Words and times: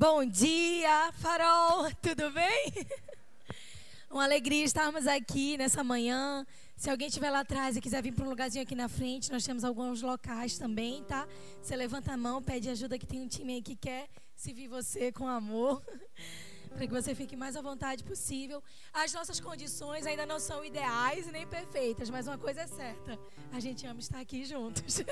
Bom 0.00 0.24
dia, 0.24 1.10
Farol, 1.14 1.90
tudo 2.00 2.30
bem? 2.30 2.72
Uma 4.08 4.22
alegria 4.22 4.62
estarmos 4.62 5.08
aqui 5.08 5.56
nessa 5.56 5.82
manhã. 5.82 6.46
Se 6.76 6.88
alguém 6.88 7.08
estiver 7.08 7.32
lá 7.32 7.40
atrás 7.40 7.76
e 7.76 7.80
quiser 7.80 8.00
vir 8.00 8.12
para 8.12 8.24
um 8.24 8.28
lugarzinho 8.28 8.62
aqui 8.62 8.76
na 8.76 8.88
frente, 8.88 9.32
nós 9.32 9.44
temos 9.44 9.64
alguns 9.64 10.00
locais 10.00 10.56
também, 10.56 11.02
tá? 11.02 11.26
Você 11.60 11.74
levanta 11.74 12.12
a 12.12 12.16
mão, 12.16 12.40
pede 12.40 12.70
ajuda 12.70 12.96
que 12.96 13.08
tem 13.08 13.20
um 13.20 13.26
time 13.26 13.54
aí 13.54 13.60
que 13.60 13.74
quer 13.74 14.08
servir 14.36 14.68
você 14.68 15.10
com 15.10 15.26
amor. 15.26 15.82
para 16.68 16.86
que 16.86 16.92
você 16.92 17.14
fique 17.14 17.36
mais 17.36 17.56
à 17.56 17.62
vontade 17.62 18.04
possível. 18.04 18.62
As 18.92 19.12
nossas 19.12 19.40
condições 19.40 20.06
ainda 20.06 20.26
não 20.26 20.38
são 20.38 20.64
ideais 20.64 21.26
nem 21.26 21.46
perfeitas, 21.46 22.10
mas 22.10 22.26
uma 22.26 22.38
coisa 22.38 22.62
é 22.62 22.66
certa: 22.66 23.18
a 23.52 23.60
gente 23.60 23.86
ama 23.86 24.00
estar 24.00 24.20
aqui 24.20 24.44
juntos. 24.44 25.02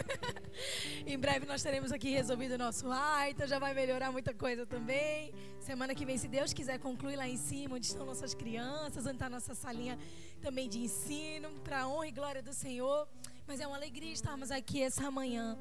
em 1.06 1.18
breve 1.18 1.46
nós 1.46 1.62
teremos 1.62 1.92
aqui 1.92 2.10
resolvido 2.10 2.52
o 2.54 2.58
nosso 2.58 2.90
ar, 2.90 3.30
então 3.30 3.46
já 3.46 3.58
vai 3.58 3.74
melhorar 3.74 4.12
muita 4.12 4.32
coisa 4.34 4.66
também. 4.66 5.32
Semana 5.60 5.94
que 5.94 6.04
vem, 6.04 6.18
se 6.18 6.28
Deus 6.28 6.52
quiser, 6.52 6.78
conclui 6.78 7.16
lá 7.16 7.28
em 7.28 7.36
cima, 7.36 7.76
onde 7.76 7.86
estão 7.86 8.06
nossas 8.06 8.34
crianças, 8.34 9.04
onde 9.04 9.16
está 9.16 9.28
nossa 9.28 9.54
salinha 9.54 9.98
também 10.40 10.68
de 10.68 10.78
ensino, 10.78 11.50
para 11.64 11.82
a 11.82 11.88
honra 11.88 12.08
e 12.08 12.12
glória 12.12 12.42
do 12.42 12.52
Senhor. 12.52 13.08
Mas 13.46 13.60
é 13.60 13.66
uma 13.66 13.76
alegria 13.76 14.12
estarmos 14.12 14.50
aqui 14.50 14.82
essa 14.82 15.10
manhã. 15.10 15.56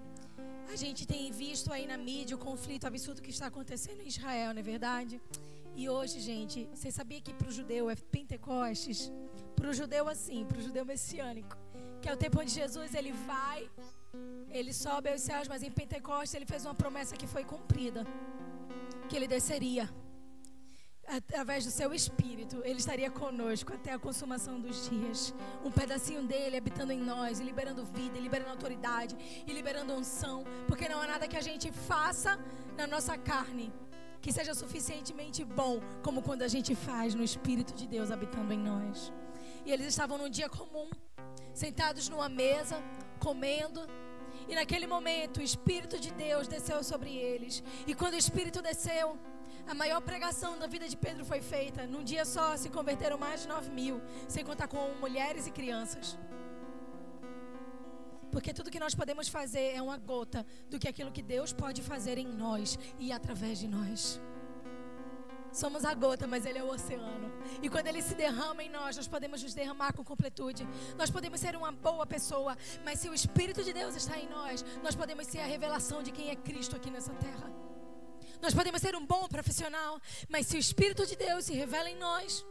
A 0.71 0.75
gente 0.75 1.05
tem 1.05 1.31
visto 1.31 1.71
aí 1.71 1.87
na 1.87 1.97
mídia 1.97 2.35
o 2.35 2.39
conflito 2.39 2.85
absurdo 2.85 3.21
que 3.21 3.29
está 3.29 3.47
acontecendo 3.47 4.01
em 4.01 4.07
Israel, 4.07 4.53
não 4.53 4.59
é 4.59 4.63
verdade? 4.63 5.21
E 5.75 5.89
hoje, 5.89 6.21
gente, 6.21 6.69
você 6.73 6.89
sabia 6.89 7.19
que 7.19 7.33
para 7.33 7.49
o 7.49 7.51
judeu 7.51 7.89
é 7.89 7.95
Pentecostes? 7.95 9.11
Para 9.57 9.69
o 9.69 9.73
judeu 9.73 10.07
assim, 10.07 10.45
para 10.45 10.57
o 10.57 10.61
judeu 10.61 10.85
messiânico, 10.85 11.57
que 12.01 12.07
é 12.07 12.13
o 12.13 12.17
tempo 12.17 12.39
onde 12.39 12.51
Jesus 12.51 12.93
ele 12.93 13.11
vai, 13.11 13.69
ele 14.49 14.71
sobe 14.71 15.09
aos 15.09 15.21
céus, 15.21 15.49
mas 15.49 15.63
em 15.63 15.71
Pentecostes 15.71 16.33
ele 16.33 16.45
fez 16.45 16.63
uma 16.63 16.73
promessa 16.73 17.17
que 17.17 17.27
foi 17.27 17.43
cumprida, 17.43 18.07
que 19.09 19.17
ele 19.17 19.27
desceria 19.27 19.89
através 21.07 21.65
do 21.65 21.71
seu 21.71 21.93
espírito, 21.93 22.61
ele 22.63 22.79
estaria 22.79 23.11
conosco 23.11 23.73
até 23.73 23.91
a 23.93 23.99
consumação 23.99 24.59
dos 24.59 24.89
dias. 24.89 25.33
Um 25.63 25.71
pedacinho 25.71 26.23
dele 26.23 26.57
habitando 26.57 26.93
em 26.93 26.99
nós, 26.99 27.39
liberando 27.39 27.85
vida, 27.85 28.17
liberando 28.17 28.51
autoridade, 28.51 29.15
e 29.45 29.51
liberando 29.51 29.93
unção, 29.93 30.43
porque 30.67 30.87
não 30.87 31.01
há 31.01 31.07
nada 31.07 31.27
que 31.27 31.37
a 31.37 31.41
gente 31.41 31.71
faça 31.71 32.39
na 32.77 32.87
nossa 32.87 33.17
carne 33.17 33.71
que 34.25 34.33
seja 34.33 34.55
suficientemente 34.55 35.43
bom, 35.45 35.79
como 36.01 36.19
quando 36.27 36.41
a 36.41 36.47
gente 36.47 36.73
faz 36.73 37.13
no 37.13 37.23
Espírito 37.23 37.75
de 37.75 37.85
Deus 37.85 38.09
habitando 38.09 38.51
em 38.51 38.57
nós. 38.57 39.13
E 39.63 39.71
eles 39.71 39.85
estavam 39.85 40.17
num 40.17 40.27
dia 40.27 40.49
comum, 40.49 40.89
sentados 41.53 42.09
numa 42.09 42.27
mesa, 42.27 42.81
comendo. 43.19 43.81
E 44.49 44.55
naquele 44.55 44.87
momento 44.87 45.37
o 45.37 45.43
Espírito 45.43 45.99
de 45.99 46.11
Deus 46.11 46.47
desceu 46.47 46.83
sobre 46.83 47.15
eles. 47.15 47.61
E 47.85 47.93
quando 47.93 48.15
o 48.15 48.17
Espírito 48.17 48.63
desceu, 48.63 49.15
a 49.67 49.75
maior 49.75 50.01
pregação 50.01 50.57
da 50.57 50.65
vida 50.65 50.89
de 50.89 50.97
Pedro 50.97 51.23
foi 51.23 51.39
feita. 51.39 51.85
Num 51.85 52.03
dia 52.03 52.25
só 52.25 52.57
se 52.57 52.71
converteram 52.71 53.19
mais 53.19 53.43
de 53.43 53.47
9 53.47 53.69
mil, 53.69 54.01
sem 54.27 54.43
contar 54.43 54.67
com 54.67 54.91
mulheres 54.99 55.45
e 55.45 55.51
crianças. 55.51 56.17
Porque 58.35 58.53
tudo 58.53 58.69
que 58.69 58.81
nós 58.81 58.93
podemos 58.93 59.29
fazer 59.29 59.67
é 59.75 59.81
uma 59.81 59.95
gota 59.95 60.45
do 60.69 60.77
que 60.77 60.89
aquilo 60.89 61.09
que 61.09 61.21
Deus 61.21 61.53
pode 61.53 61.81
fazer 61.81 62.17
em 62.17 62.27
nós 62.27 62.77
e 62.99 63.13
através 63.13 63.59
de 63.59 63.65
nós. 63.65 64.19
Somos 65.53 65.85
a 65.85 65.93
gota, 65.93 66.27
mas 66.27 66.45
Ele 66.45 66.59
é 66.59 66.63
o 66.63 66.67
oceano. 66.67 67.31
E 67.63 67.69
quando 67.69 67.87
Ele 67.87 68.01
se 68.01 68.13
derrama 68.13 68.61
em 68.61 68.69
nós, 68.69 68.97
nós 68.97 69.07
podemos 69.07 69.41
nos 69.41 69.53
derramar 69.53 69.93
com 69.93 70.03
completude. 70.03 70.67
Nós 70.97 71.09
podemos 71.09 71.39
ser 71.39 71.55
uma 71.55 71.71
boa 71.71 72.05
pessoa, 72.05 72.57
mas 72.83 72.99
se 72.99 73.07
o 73.07 73.13
Espírito 73.13 73.63
de 73.63 73.71
Deus 73.71 73.95
está 73.95 74.19
em 74.19 74.27
nós, 74.27 74.65
nós 74.83 74.95
podemos 74.95 75.27
ser 75.27 75.39
a 75.39 75.45
revelação 75.45 76.03
de 76.03 76.11
quem 76.11 76.29
é 76.29 76.35
Cristo 76.35 76.75
aqui 76.75 76.91
nessa 76.91 77.13
terra. 77.13 77.49
Nós 78.41 78.53
podemos 78.53 78.81
ser 78.81 78.97
um 78.97 79.05
bom 79.05 79.29
profissional, 79.29 79.97
mas 80.27 80.45
se 80.45 80.57
o 80.57 80.59
Espírito 80.59 81.05
de 81.05 81.15
Deus 81.15 81.45
se 81.45 81.53
revela 81.53 81.89
em 81.89 81.95
nós, 81.95 82.45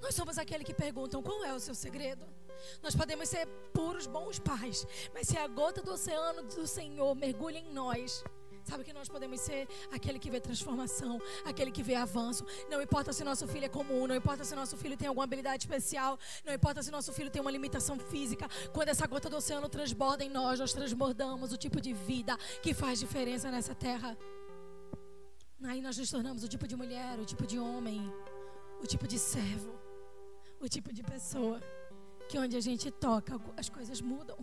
nós 0.00 0.14
somos 0.14 0.38
aquele 0.38 0.64
que 0.64 0.72
perguntam 0.72 1.22
qual 1.22 1.44
é 1.44 1.52
o 1.52 1.60
seu 1.60 1.74
segredo. 1.74 2.37
Nós 2.82 2.94
podemos 2.94 3.28
ser 3.28 3.46
puros 3.72 4.06
bons 4.06 4.38
pais, 4.38 4.86
mas 5.12 5.28
se 5.28 5.36
a 5.36 5.46
gota 5.46 5.82
do 5.82 5.92
oceano 5.92 6.42
do 6.42 6.66
Senhor 6.66 7.14
mergulha 7.14 7.58
em 7.58 7.72
nós, 7.72 8.24
Sabe 8.68 8.84
que 8.84 8.92
nós 8.92 9.08
podemos 9.08 9.40
ser 9.40 9.66
aquele 9.90 10.18
que 10.18 10.30
vê 10.30 10.38
transformação, 10.38 11.18
aquele 11.42 11.70
que 11.70 11.82
vê 11.82 11.94
avanço. 11.94 12.44
Não 12.70 12.82
importa 12.82 13.14
se 13.14 13.24
nosso 13.24 13.48
filho 13.48 13.64
é 13.64 13.68
comum, 13.68 14.06
não 14.06 14.14
importa 14.14 14.44
se 14.44 14.54
nosso 14.54 14.76
filho 14.76 14.94
tem 14.94 15.08
alguma 15.08 15.24
habilidade 15.24 15.62
especial, 15.62 16.18
não 16.44 16.52
importa 16.52 16.82
se 16.82 16.90
nosso 16.90 17.10
filho 17.14 17.30
tem 17.30 17.40
uma 17.40 17.50
limitação 17.50 17.98
física. 17.98 18.46
Quando 18.74 18.90
essa 18.90 19.06
gota 19.06 19.30
do 19.30 19.36
oceano 19.36 19.70
transborda 19.70 20.22
em 20.22 20.28
nós, 20.28 20.60
nós 20.60 20.74
transbordamos 20.74 21.50
o 21.50 21.56
tipo 21.56 21.80
de 21.80 21.94
vida 21.94 22.36
que 22.62 22.74
faz 22.74 22.98
diferença 22.98 23.50
nessa 23.50 23.74
terra. 23.74 24.18
Aí 25.64 25.80
nós 25.80 25.96
nos 25.96 26.10
tornamos 26.10 26.44
o 26.44 26.48
tipo 26.48 26.68
de 26.68 26.76
mulher, 26.76 27.18
o 27.18 27.24
tipo 27.24 27.46
de 27.46 27.58
homem, 27.58 28.12
o 28.82 28.86
tipo 28.86 29.08
de 29.08 29.18
servo, 29.18 29.72
o 30.60 30.68
tipo 30.68 30.92
de 30.92 31.02
pessoa 31.02 31.58
que 32.28 32.38
onde 32.38 32.56
a 32.56 32.60
gente 32.60 32.90
toca, 32.90 33.40
as 33.56 33.68
coisas 33.70 34.00
mudam. 34.02 34.38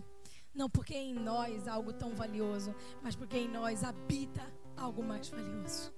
Não 0.52 0.68
porque 0.68 0.94
em 0.94 1.14
nós 1.14 1.68
há 1.68 1.74
algo 1.74 1.92
tão 1.92 2.14
valioso, 2.14 2.74
mas 3.02 3.14
porque 3.14 3.38
em 3.38 3.48
nós 3.48 3.84
habita 3.84 4.42
algo 4.76 5.02
mais 5.02 5.28
valioso. 5.28 5.92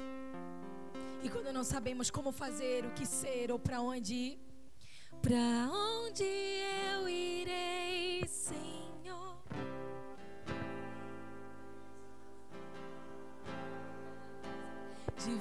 E 1.22 1.31
quando 1.31 1.53
não 1.53 1.65
sabemos 1.65 2.10
como 2.10 2.31
fazer, 2.31 2.84
o 2.84 2.91
que 2.91 3.06
ser 3.06 3.50
ou 3.50 3.59
para 3.59 3.81
onde 3.81 4.15
ir, 4.15 4.38
para 5.22 5.71
onde 5.72 6.22
eu 6.22 7.09
irei, 7.09 8.27
Senhor? 8.27 9.43
De 15.25 15.34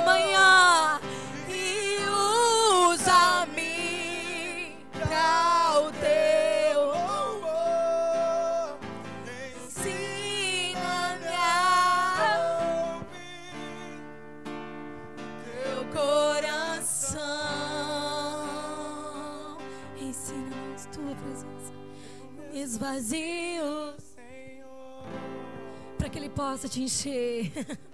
Nessa 0.00 0.02
manhã. 0.02 1.00
E 1.48 1.98
usa-me 2.88 4.78
para 4.92 5.80
o 5.80 5.90
teu. 5.92 6.80
Ensina-me 9.66 11.34
a 11.36 13.00
teu 15.44 15.84
coração. 15.92 17.20
Ensina-nos 19.98 20.86
tua 20.86 21.14
presença. 21.14 21.72
Me 22.52 22.60
esvazio, 22.62 23.94
Senhor, 23.98 25.04
para 25.98 26.08
que 26.08 26.18
Ele 26.18 26.30
possa 26.30 26.68
te 26.68 26.82
encher. 26.82 27.52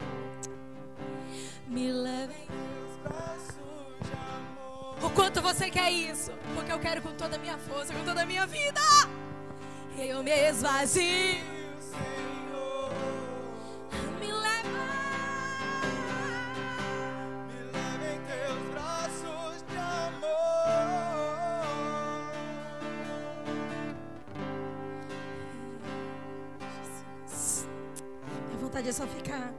Me 1.76 1.93
leve 1.93 2.32
em 2.32 2.46
teus 2.46 2.96
braços 3.02 3.55
de 4.00 4.12
amor. 4.14 4.96
O 5.05 5.11
quanto 5.11 5.43
você 5.43 5.69
quer 5.69 5.93
isso? 5.93 6.32
Porque 6.55 6.73
eu 6.73 6.78
quero 6.78 7.02
com 7.02 7.12
toda 7.12 7.37
a 7.37 7.38
minha 7.38 7.58
força, 7.58 7.93
com 7.93 8.02
toda 8.02 8.23
a 8.23 8.25
minha 8.25 8.46
vida. 8.46 8.81
Eu 9.99 10.23
me 10.23 10.31
esvazio. 10.31 11.05
Senhor. 11.78 12.90
Me 14.19 14.32
leva. 14.32 14.87
Me 17.52 17.61
leva 17.75 18.06
em 18.11 18.20
teus 18.25 18.58
braços 18.73 19.62
de 19.69 19.76
amor. 19.76 20.26
Minha 28.46 28.58
vontade 28.62 28.88
é 28.88 28.93
só 28.93 29.06
ficar 29.06 29.52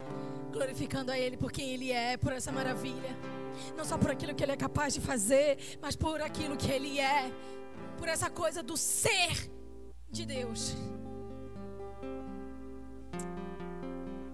glorificando 0.78 1.12
a 1.12 1.18
Ele 1.18 1.36
por 1.36 1.52
quem 1.52 1.72
Ele 1.72 1.92
é, 1.92 2.16
por 2.18 2.32
essa 2.32 2.52
maravilha. 2.52 3.18
Não 3.76 3.84
só 3.84 3.98
por 3.98 4.12
aquilo 4.12 4.36
que 4.36 4.44
Ele 4.44 4.52
é 4.52 4.58
capaz 4.58 4.94
de 4.94 5.02
fazer, 5.02 5.58
mas 5.82 5.96
por 5.96 6.22
aquilo 6.22 6.56
que 6.56 6.72
Ele 6.72 7.00
é, 7.00 7.32
por 7.98 8.08
essa 8.08 8.30
coisa 8.30 8.62
do 8.62 8.78
ser 8.78 9.50
de 10.10 10.24
Deus. 10.26 10.76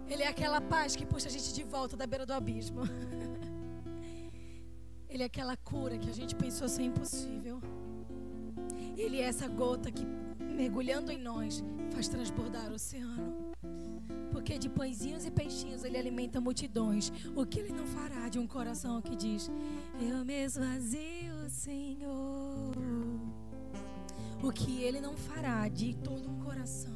Ele 0.10 0.24
é 0.24 0.28
aquela 0.28 0.60
paz 0.60 0.98
que 0.98 1.06
puxa 1.06 1.30
a 1.30 1.31
gente 1.31 1.54
de 1.54 1.63
volta 1.63 1.95
da 1.95 2.06
beira 2.06 2.25
do 2.25 2.34
abismo. 2.34 2.81
Ele 5.10 5.24
é 5.24 5.28
aquela 5.28 5.56
cura 5.56 5.98
que 5.98 6.10
a 6.10 6.13
gente 6.13 6.36
pensou 6.36 6.68
ser 6.68 6.84
impossível. 6.84 7.62
Ele 8.98 9.22
é 9.22 9.25
essa 9.25 9.48
gota 9.48 9.92
que, 9.92 10.06
mergulhando 10.40 11.12
em 11.12 11.19
nós, 11.19 11.63
faz 11.94 12.07
transbordar 12.07 12.72
o 12.72 12.75
oceano. 12.75 13.43
Porque 14.44 14.60
de 14.60 14.68
pãezinhos 14.68 15.25
e 15.25 15.31
peixinhos 15.31 15.86
ele 15.86 15.98
alimenta 15.98 16.42
multidões. 16.42 17.10
O 17.34 17.45
que 17.45 17.60
ele 17.62 17.72
não 17.72 17.88
fará 17.88 18.28
de 18.28 18.38
um 18.38 18.45
coração 18.45 19.01
que 19.01 19.16
diz: 19.16 19.50
Eu 19.98 20.25
me 20.25 20.34
esvazio, 20.34 21.50
Senhor. 21.50 22.75
O 24.44 24.51
que 24.51 24.84
ele 24.84 25.00
não 25.00 25.16
fará 25.16 25.66
de 25.69 25.94
todo 25.94 26.30
um 26.30 26.40
coração. 26.42 26.92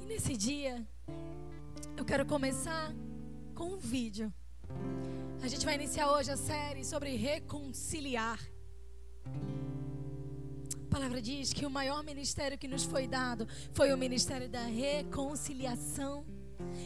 E 0.00 0.06
nesse 0.06 0.38
dia, 0.38 0.88
eu 1.98 2.04
quero 2.06 2.24
começar 2.24 2.90
com 3.54 3.74
um 3.74 3.76
vídeo. 3.76 4.32
A 5.42 5.48
gente 5.48 5.66
vai 5.66 5.74
iniciar 5.74 6.10
hoje 6.12 6.30
a 6.30 6.36
série 6.38 6.82
sobre 6.82 7.14
reconciliar. 7.14 8.40
Palavra 10.92 11.22
diz 11.22 11.54
que 11.54 11.64
o 11.64 11.70
maior 11.70 12.04
ministério 12.04 12.58
que 12.58 12.68
nos 12.68 12.84
foi 12.84 13.06
dado 13.08 13.48
foi 13.72 13.94
o 13.94 13.96
ministério 13.96 14.46
da 14.46 14.64
reconciliação. 14.64 16.26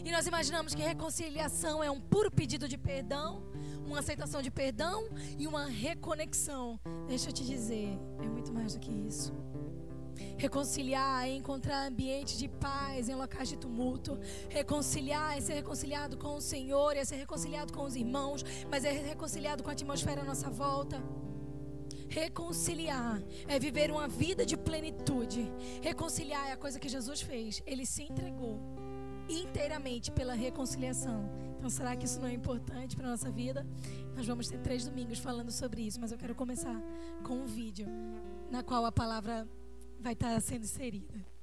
E 0.05 0.13
nós 0.13 0.29
imaginamos 0.29 0.77
que 0.77 0.81
reconciliação 0.81 1.83
é 1.83 1.91
um 1.91 2.01
puro 2.01 2.31
pedido 2.31 2.69
de 2.69 2.79
perdão, 2.79 3.43
uma 3.85 3.99
aceitação 3.99 4.41
de 4.41 4.49
perdão 4.49 5.09
e 5.37 5.45
uma 5.49 5.67
reconexão. 5.67 6.79
Deixa 7.09 7.31
eu 7.31 7.33
te 7.33 7.45
dizer, 7.45 7.99
é 8.23 8.29
muito 8.29 8.53
mais 8.53 8.75
do 8.75 8.79
que 8.79 8.93
isso. 8.93 9.35
Reconciliar 10.39 11.27
é 11.27 11.33
encontrar 11.33 11.89
ambiente 11.89 12.39
de 12.39 12.47
paz 12.47 13.09
em 13.09 13.17
locais 13.17 13.49
de 13.49 13.57
tumulto. 13.57 14.17
Reconciliar 14.49 15.37
é 15.37 15.41
ser 15.41 15.55
reconciliado 15.55 16.17
com 16.17 16.37
o 16.37 16.41
Senhor, 16.41 16.97
é 16.97 17.05
ser 17.05 17.17
reconciliado 17.17 17.73
com 17.73 17.83
os 17.83 17.97
irmãos, 17.97 18.45
mas 18.71 18.85
é 18.85 18.93
reconciliado 18.93 19.65
com 19.65 19.71
a 19.71 19.73
atmosfera 19.73 20.21
à 20.21 20.25
nossa 20.25 20.49
volta. 20.49 21.03
Reconciliar 22.09 23.23
é 23.47 23.59
viver 23.59 23.91
uma 23.91 24.09
vida 24.09 24.45
de 24.45 24.57
plenitude. 24.57 25.51
Reconciliar 25.83 26.49
é 26.49 26.53
a 26.53 26.57
coisa 26.57 26.79
que 26.79 26.89
Jesus 26.89 27.21
fez. 27.21 27.63
Ele 27.67 27.85
se 27.85 28.03
entregou 28.03 28.61
inteiramente 29.29 30.11
pela 30.11 30.35
reconciliação. 30.35 31.29
Então, 31.57 31.71
será 31.71 31.97
que 31.97 32.05
isso 32.05 32.21
não 32.21 32.29
é 32.29 32.33
importante 32.33 32.97
para 32.97 33.07
a 33.07 33.11
nossa 33.11 33.31
vida? 33.31 33.67
Nós 34.15 34.27
vamos 34.27 34.49
ter 34.49 34.59
três 34.59 34.85
domingos 34.85 35.19
falando 35.19 35.51
sobre 35.51 35.83
isso, 35.83 36.01
mas 36.01 36.13
eu 36.13 36.19
quero 36.19 36.35
começar 36.35 36.81
com 37.25 37.35
um 37.35 37.47
vídeo 37.47 37.89
na 38.51 38.63
qual 38.63 38.85
a 38.85 38.93
palavra 38.93 39.49
vai 39.99 40.13
estar 40.13 40.41
sendo 40.41 40.65
inserida. 40.65 41.36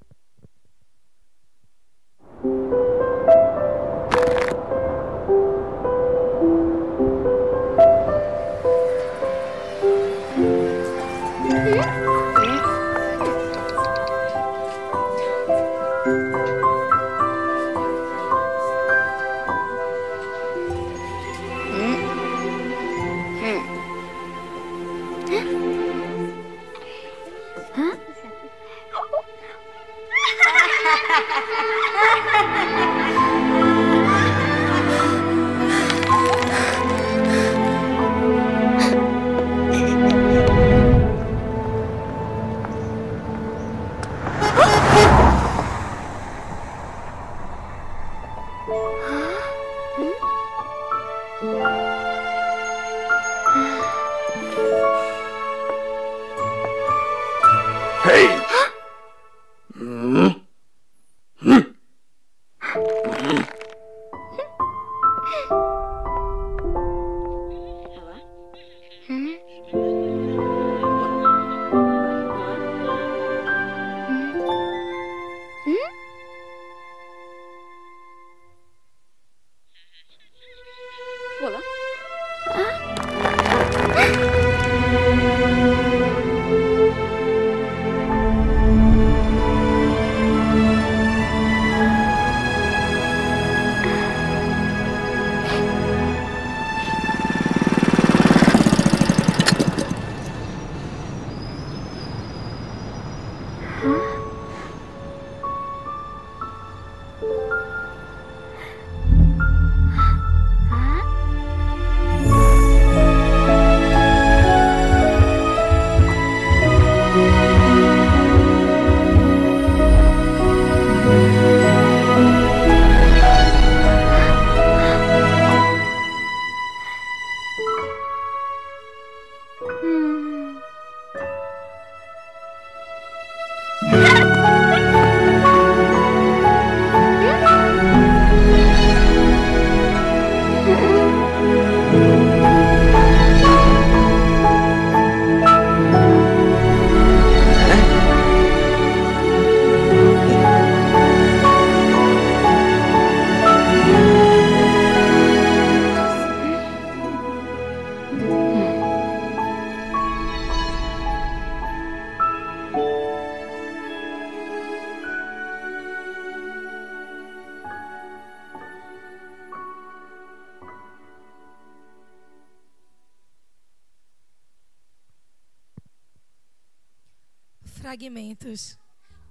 Fragmentos. 177.93 178.75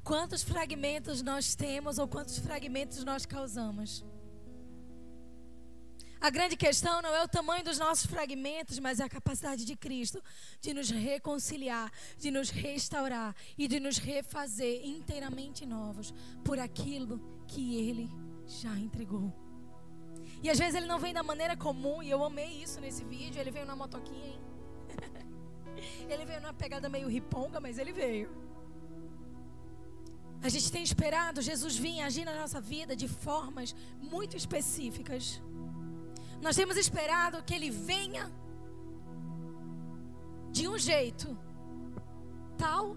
Quantos 0.04 0.45
fragmentos 0.45 1.21
nós 1.21 1.57
temos 1.57 1.99
ou 1.99 2.07
quantos 2.07 2.38
fragmentos 2.38 3.02
nós 3.02 3.26
causamos? 3.26 4.04
A 6.21 6.31
grande 6.31 6.57
questão 6.57 7.02
não 7.02 7.12
é 7.12 7.25
o 7.25 7.28
tamanho 7.28 7.64
dos 7.64 7.76
nossos 7.76 8.07
fragmentos, 8.07 8.78
mas 8.78 9.00
é 9.00 9.04
a 9.04 9.09
capacidade 9.09 9.64
de 9.64 9.75
Cristo 9.75 10.23
de 10.61 10.73
nos 10.73 10.90
reconciliar, 10.90 11.90
de 12.16 12.31
nos 12.31 12.50
restaurar 12.50 13.35
e 13.59 13.66
de 13.66 13.81
nos 13.81 13.99
refazer 13.99 14.87
inteiramente 14.87 15.66
novos 15.66 16.14
por 16.45 16.61
aquilo 16.61 17.21
que 17.49 17.75
Ele 17.75 18.09
já 18.47 18.78
entregou. 18.78 19.33
E 20.40 20.49
às 20.49 20.59
vezes 20.59 20.76
ele 20.76 20.87
não 20.87 21.00
vem 21.00 21.12
da 21.12 21.25
maneira 21.25 21.57
comum, 21.57 22.00
e 22.00 22.11
eu 22.11 22.23
amei 22.23 22.62
isso 22.62 22.81
nesse 22.81 23.02
vídeo. 23.02 23.40
Ele 23.40 23.50
veio 23.50 23.66
na 23.66 23.75
motoquinha, 23.75 24.28
hein? 24.28 24.40
ele 26.09 26.25
veio 26.25 26.40
numa 26.40 26.54
pegada 26.54 26.88
meio 26.88 27.09
riponga, 27.09 27.61
mas 27.61 27.76
ele 27.76 27.92
veio. 27.92 28.51
A 30.42 30.49
gente 30.49 30.72
tem 30.72 30.82
esperado 30.82 31.40
Jesus 31.40 31.76
vir 31.76 32.00
agir 32.02 32.25
na 32.25 32.34
nossa 32.34 32.61
vida 32.61 32.96
de 32.96 33.06
formas 33.06 33.75
muito 34.00 34.37
específicas. 34.37 35.40
Nós 36.40 36.56
temos 36.56 36.76
esperado 36.76 37.42
que 37.44 37.54
ele 37.54 37.70
venha 37.70 38.25
de 40.50 40.66
um 40.66 40.76
jeito 40.76 41.38
tal 42.58 42.96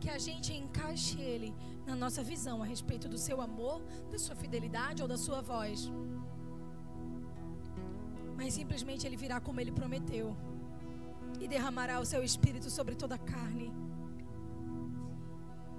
que 0.00 0.10
a 0.10 0.18
gente 0.18 0.52
encaixe 0.52 1.20
ele 1.20 1.54
na 1.86 1.94
nossa 1.94 2.22
visão 2.24 2.60
a 2.60 2.66
respeito 2.66 3.08
do 3.08 3.18
seu 3.18 3.40
amor, 3.40 3.80
da 4.10 4.18
sua 4.18 4.34
fidelidade 4.34 5.00
ou 5.00 5.06
da 5.06 5.16
sua 5.16 5.40
voz. 5.40 5.88
Mas 8.36 8.54
simplesmente 8.54 9.06
ele 9.06 9.16
virá 9.16 9.38
como 9.40 9.60
ele 9.60 9.70
prometeu 9.70 10.36
e 11.38 11.46
derramará 11.46 12.00
o 12.00 12.04
seu 12.04 12.24
espírito 12.24 12.68
sobre 12.68 12.96
toda 12.96 13.14
a 13.14 13.18
carne 13.18 13.79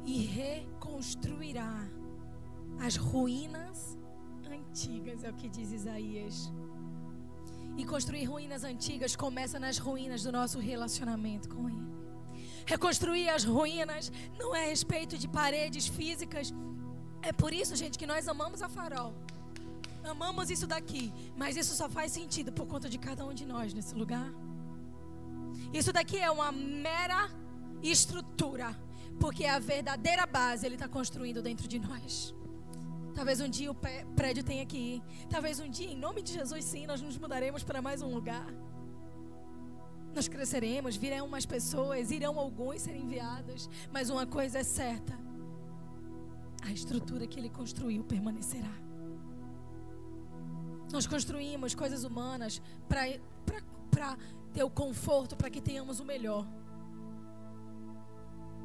e 0.06 0.24
reconstruirá 0.24 1.88
as 2.80 2.96
ruínas 2.96 3.98
antigas, 4.50 5.24
é 5.24 5.30
o 5.30 5.34
que 5.34 5.50
diz 5.50 5.72
Isaías. 5.72 6.52
E 7.78 7.86
construir 7.86 8.26
ruínas 8.26 8.64
antigas 8.64 9.16
começa 9.16 9.60
nas 9.60 9.78
ruínas 9.78 10.24
do 10.24 10.32
nosso 10.32 10.60
relacionamento 10.60 11.50
com 11.50 11.70
Ele. 11.70 11.92
Reconstruir 12.66 13.30
as 13.30 13.44
ruínas 13.44 14.12
não 14.38 14.56
é 14.56 14.66
a 14.66 14.68
respeito 14.68 15.18
de 15.18 15.28
paredes 15.28 15.88
físicas. 15.88 16.54
É 17.22 17.32
por 17.32 17.54
isso, 17.54 17.76
gente, 17.76 17.98
que 17.98 18.06
nós 18.06 18.28
amamos 18.28 18.62
a 18.62 18.70
farol. 18.70 19.14
Amamos 20.04 20.50
isso 20.50 20.68
daqui. 20.68 21.14
Mas 21.36 21.56
isso 21.56 21.76
só 21.76 21.90
faz 21.90 22.12
sentido 22.12 22.52
por 22.52 22.68
conta 22.68 22.90
de 22.90 22.98
cada 22.98 23.26
um 23.26 23.34
de 23.34 23.46
nós 23.46 23.74
nesse 23.74 23.96
lugar. 23.96 24.32
Isso 25.74 25.94
daqui 25.94 26.18
é 26.18 26.30
uma 26.30 26.52
mera 26.52 27.30
estrutura. 27.82 28.76
Porque 29.22 29.46
a 29.46 29.60
verdadeira 29.60 30.26
base 30.26 30.66
Ele 30.66 30.76
está 30.76 30.88
construindo 30.88 31.42
dentro 31.44 31.68
de 31.68 31.78
nós. 31.80 32.34
Talvez 33.14 33.40
um 33.40 33.48
dia 33.48 33.70
o 33.70 33.76
prédio 34.16 34.44
tenha 34.44 34.66
que 34.66 34.78
ir. 34.78 35.04
Talvez 35.30 35.60
um 35.60 35.70
dia, 35.70 35.92
em 35.92 35.96
nome 35.96 36.24
de 36.24 36.34
Jesus, 36.34 36.66
sim, 36.66 36.88
nós 36.88 37.02
nos 37.02 37.18
mudaremos 37.18 37.64
para 37.64 37.82
mais 37.82 38.02
um 38.02 38.12
lugar. 38.12 38.48
Nós 40.16 40.28
cresceremos, 40.28 40.96
virão 40.96 41.28
mais 41.28 41.46
pessoas, 41.46 42.10
irão 42.10 42.40
alguns 42.40 42.82
ser 42.82 42.96
enviados. 42.96 43.70
Mas 43.92 44.10
uma 44.10 44.26
coisa 44.26 44.60
é 44.60 44.64
certa: 44.64 45.16
a 46.64 46.72
estrutura 46.72 47.28
que 47.28 47.40
Ele 47.40 47.50
construiu 47.50 48.04
permanecerá. 48.04 48.74
Nós 50.92 51.06
construímos 51.06 51.76
coisas 51.76 52.04
humanas 52.04 52.62
para 52.90 54.18
ter 54.52 54.64
o 54.64 54.70
conforto, 54.70 55.38
para 55.38 55.50
que 55.50 55.62
tenhamos 55.62 56.00
o 56.00 56.06
melhor 56.06 56.46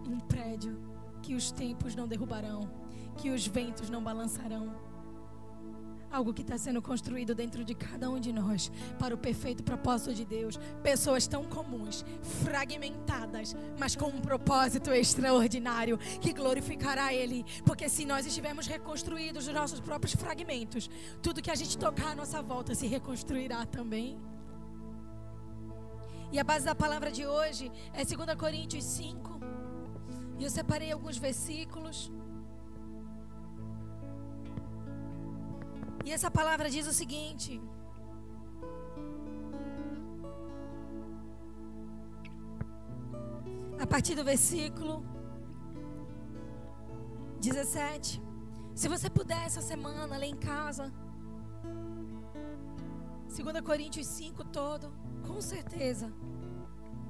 um 0.09 0.21
prédio 0.21 0.79
que 1.23 1.35
os 1.35 1.51
tempos 1.51 1.95
não 1.95 2.07
derrubarão, 2.07 2.71
que 3.17 3.31
os 3.31 3.47
ventos 3.47 3.91
não 3.91 4.03
balançarão. 4.03 4.75
Algo 6.11 6.33
que 6.33 6.43
está 6.43 6.57
sendo 6.57 6.81
construído 6.81 7.35
dentro 7.35 7.65
de 7.65 7.75
cada 7.75 8.09
um 8.09 8.21
de 8.21 8.33
nós 8.33 8.71
para 8.99 9.15
o 9.15 9.19
perfeito 9.19 9.63
propósito 9.63 10.15
de 10.15 10.25
Deus. 10.25 10.57
Pessoas 10.83 11.27
tão 11.27 11.45
comuns, 11.45 12.05
fragmentadas, 12.45 13.57
mas 13.79 13.97
com 13.97 14.07
um 14.07 14.21
propósito 14.21 14.93
extraordinário 14.93 15.99
que 16.21 16.33
glorificará 16.33 17.13
Ele. 17.13 17.45
Porque 17.65 17.89
se 17.89 18.07
nós 18.07 18.25
estivermos 18.25 18.67
reconstruídos 18.67 19.47
dos 19.47 19.55
nossos 19.55 19.81
próprios 19.81 20.15
fragmentos, 20.15 20.89
tudo 21.21 21.43
que 21.43 21.51
a 21.51 21.57
gente 21.57 21.77
tocar 21.77 22.13
à 22.13 22.15
nossa 22.15 22.41
volta 22.41 22.75
se 22.75 22.87
reconstruirá 22.87 23.67
também. 23.67 24.17
E 26.33 26.39
a 26.39 26.45
base 26.45 26.65
da 26.65 26.75
palavra 26.75 27.11
de 27.11 27.27
hoje 27.27 27.71
é 27.93 28.05
2 28.05 28.35
Coríntios 28.37 28.85
5, 28.85 29.36
e 30.39 30.45
eu 30.45 30.51
separei 30.51 30.93
alguns 30.93 31.17
versículos. 31.17 32.13
E 36.05 36.13
essa 36.13 36.31
palavra 36.31 36.71
diz 36.71 36.87
o 36.87 36.93
seguinte: 36.93 37.61
a 43.79 43.87
partir 43.87 44.15
do 44.15 44.25
versículo 44.25 45.05
17. 47.41 48.23
Se 48.75 48.89
você 48.89 49.09
puder 49.09 49.47
essa 49.47 49.63
semana 49.63 50.17
ler 50.17 50.27
em 50.27 50.37
casa, 50.37 50.93
2 53.35 53.61
Coríntios 53.61 54.07
5 54.07 54.45
todo, 54.47 54.93
com 55.27 55.41
certeza, 55.41 56.13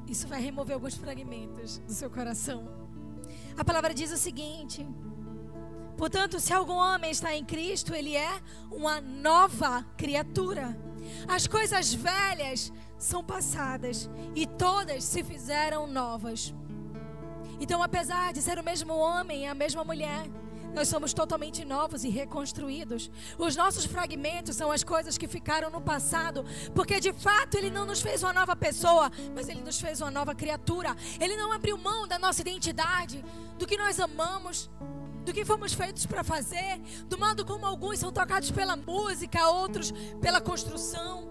isso 0.06 0.28
vai 0.28 0.40
remover 0.40 0.74
alguns 0.74 0.94
fragmentos 0.94 1.78
do 1.78 1.92
seu 1.92 2.10
coração. 2.10 2.85
A 3.56 3.64
palavra 3.64 3.94
diz 3.94 4.12
o 4.12 4.16
seguinte: 4.16 4.86
Portanto, 5.96 6.38
se 6.38 6.52
algum 6.52 6.74
homem 6.74 7.10
está 7.10 7.34
em 7.34 7.44
Cristo, 7.44 7.94
ele 7.94 8.14
é 8.14 8.40
uma 8.70 9.00
nova 9.00 9.84
criatura. 9.96 10.78
As 11.26 11.46
coisas 11.46 11.94
velhas 11.94 12.72
são 12.98 13.24
passadas 13.24 14.10
e 14.34 14.46
todas 14.46 15.04
se 15.04 15.22
fizeram 15.22 15.86
novas. 15.86 16.54
Então, 17.58 17.82
apesar 17.82 18.32
de 18.32 18.42
ser 18.42 18.58
o 18.58 18.64
mesmo 18.64 18.94
homem 18.94 19.44
e 19.44 19.46
a 19.46 19.54
mesma 19.54 19.82
mulher, 19.84 20.26
nós 20.76 20.88
somos 20.88 21.14
totalmente 21.14 21.64
novos 21.64 22.04
e 22.04 22.10
reconstruídos. 22.10 23.10
Os 23.38 23.56
nossos 23.56 23.86
fragmentos 23.86 24.56
são 24.56 24.70
as 24.70 24.84
coisas 24.84 25.16
que 25.16 25.26
ficaram 25.26 25.70
no 25.70 25.80
passado, 25.80 26.44
porque 26.74 27.00
de 27.00 27.14
fato 27.14 27.56
Ele 27.56 27.70
não 27.70 27.86
nos 27.86 28.02
fez 28.02 28.22
uma 28.22 28.34
nova 28.34 28.54
pessoa, 28.54 29.10
mas 29.34 29.48
Ele 29.48 29.62
nos 29.62 29.80
fez 29.80 30.02
uma 30.02 30.10
nova 30.10 30.34
criatura. 30.34 30.94
Ele 31.18 31.34
não 31.34 31.50
abriu 31.50 31.78
mão 31.78 32.06
da 32.06 32.18
nossa 32.18 32.42
identidade, 32.42 33.24
do 33.58 33.66
que 33.66 33.78
nós 33.78 33.98
amamos, 33.98 34.68
do 35.24 35.32
que 35.32 35.46
fomos 35.46 35.72
feitos 35.72 36.04
para 36.04 36.22
fazer, 36.22 36.78
do 37.08 37.16
modo 37.16 37.42
como 37.42 37.64
alguns 37.64 37.98
são 37.98 38.12
tocados 38.12 38.50
pela 38.50 38.76
música, 38.76 39.48
outros 39.48 39.90
pela 40.20 40.42
construção. 40.42 41.26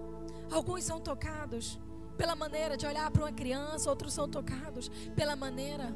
Alguns 0.49 0.83
são 0.85 0.99
tocados 0.99 1.79
pela 2.17 2.35
maneira 2.35 2.75
de 2.75 2.87
olhar 2.87 3.11
para 3.11 3.21
uma 3.21 3.31
criança, 3.31 3.91
outros 3.91 4.11
são 4.11 4.27
tocados 4.27 4.89
pela 5.15 5.35
maneira 5.35 5.95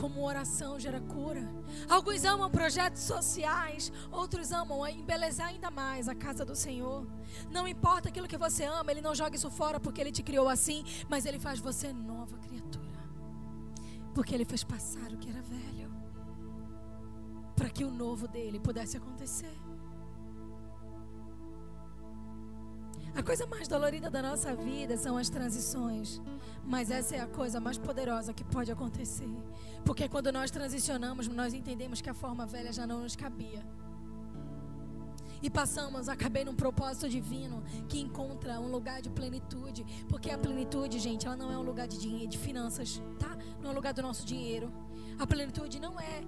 como 0.00 0.24
oração 0.24 0.80
gera 0.80 0.98
cura. 0.98 1.46
Alguns 1.86 2.24
amam 2.24 2.50
projetos 2.50 3.02
sociais, 3.02 3.92
outros 4.10 4.50
amam 4.50 4.88
embelezar 4.88 5.48
ainda 5.48 5.70
mais 5.70 6.08
a 6.08 6.14
casa 6.14 6.42
do 6.42 6.56
Senhor. 6.56 7.06
Não 7.50 7.68
importa 7.68 8.08
aquilo 8.08 8.26
que 8.26 8.38
você 8.38 8.64
ama, 8.64 8.90
Ele 8.90 9.02
não 9.02 9.14
joga 9.14 9.36
isso 9.36 9.50
fora 9.50 9.78
porque 9.78 10.00
Ele 10.00 10.10
te 10.10 10.22
criou 10.22 10.48
assim, 10.48 10.82
mas 11.08 11.26
Ele 11.26 11.38
faz 11.38 11.60
você 11.60 11.92
nova 11.92 12.38
criatura. 12.38 12.86
Porque 14.14 14.34
Ele 14.34 14.46
fez 14.46 14.64
passar 14.64 15.12
o 15.12 15.18
que 15.18 15.28
era 15.28 15.42
velho, 15.42 15.92
para 17.54 17.68
que 17.68 17.84
o 17.84 17.90
novo 17.90 18.26
dele 18.26 18.58
pudesse 18.58 18.96
acontecer. 18.96 19.69
A 23.14 23.22
coisa 23.22 23.46
mais 23.46 23.66
dolorida 23.66 24.08
da 24.08 24.22
nossa 24.22 24.54
vida 24.54 24.96
são 24.96 25.16
as 25.16 25.28
transições. 25.28 26.20
Mas 26.64 26.90
essa 26.90 27.16
é 27.16 27.20
a 27.20 27.26
coisa 27.26 27.60
mais 27.60 27.78
poderosa 27.78 28.32
que 28.32 28.44
pode 28.44 28.70
acontecer. 28.70 29.28
Porque 29.84 30.08
quando 30.08 30.32
nós 30.32 30.50
transicionamos, 30.50 31.26
nós 31.28 31.52
entendemos 31.52 32.00
que 32.00 32.08
a 32.08 32.14
forma 32.14 32.46
velha 32.46 32.72
já 32.72 32.86
não 32.86 33.00
nos 33.00 33.16
cabia. 33.16 33.64
E 35.42 35.48
passamos 35.48 36.08
a 36.08 36.14
caber 36.14 36.44
num 36.44 36.54
propósito 36.54 37.08
divino 37.08 37.62
que 37.88 37.98
encontra 37.98 38.60
um 38.60 38.68
lugar 38.68 39.00
de 39.00 39.10
plenitude. 39.10 39.84
Porque 40.08 40.30
a 40.30 40.38
plenitude, 40.38 40.98
gente, 40.98 41.26
ela 41.26 41.36
não 41.36 41.50
é 41.50 41.56
um 41.56 41.62
lugar 41.62 41.88
de 41.88 41.98
dinheiro, 41.98 42.28
de 42.28 42.38
finanças, 42.38 43.02
tá? 43.18 43.36
Não 43.60 43.70
é 43.70 43.72
um 43.72 43.76
lugar 43.76 43.94
do 43.94 44.02
nosso 44.02 44.24
dinheiro. 44.26 44.70
A 45.18 45.26
plenitude 45.26 45.80
não 45.80 45.98
é 45.98 46.22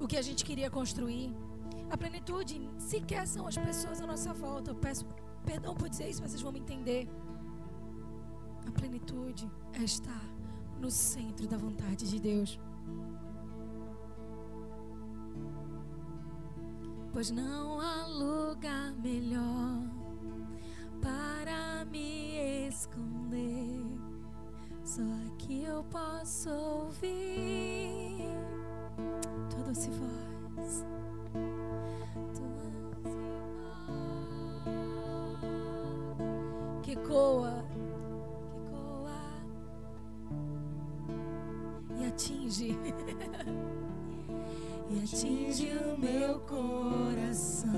o 0.00 0.06
que 0.06 0.16
a 0.16 0.22
gente 0.22 0.44
queria 0.44 0.70
construir. 0.70 1.34
A 1.90 1.96
plenitude 1.96 2.70
sequer 2.78 3.26
são 3.26 3.46
as 3.46 3.56
pessoas 3.56 4.00
à 4.00 4.06
nossa 4.06 4.32
volta. 4.32 4.70
Eu 4.70 4.76
peço 4.76 5.04
Perdão 5.44 5.74
por 5.74 5.88
dizer 5.88 6.08
isso, 6.08 6.22
mas 6.22 6.30
vocês 6.30 6.42
vão 6.42 6.52
me 6.52 6.60
entender. 6.60 7.08
A 8.66 8.70
plenitude 8.70 9.50
é 9.74 9.84
estar 9.84 10.24
no 10.80 10.90
centro 10.90 11.46
da 11.46 11.56
vontade 11.56 12.08
de 12.08 12.18
Deus. 12.20 12.58
Pois 17.12 17.30
não 17.30 17.80
há 17.80 18.06
lugar 18.06 18.92
melhor 18.96 19.82
para 21.00 21.84
me 21.84 22.66
esconder. 22.66 23.84
Só 24.82 25.02
aqui 25.26 25.62
eu 25.64 25.84
posso 25.84 26.50
ouvir 26.50 28.28
toda 29.50 29.70
essa 29.70 29.90
voz. 29.90 30.84
Atinge 45.24 45.72
o 45.78 45.98
meu 45.98 46.38
coração. 46.40 47.73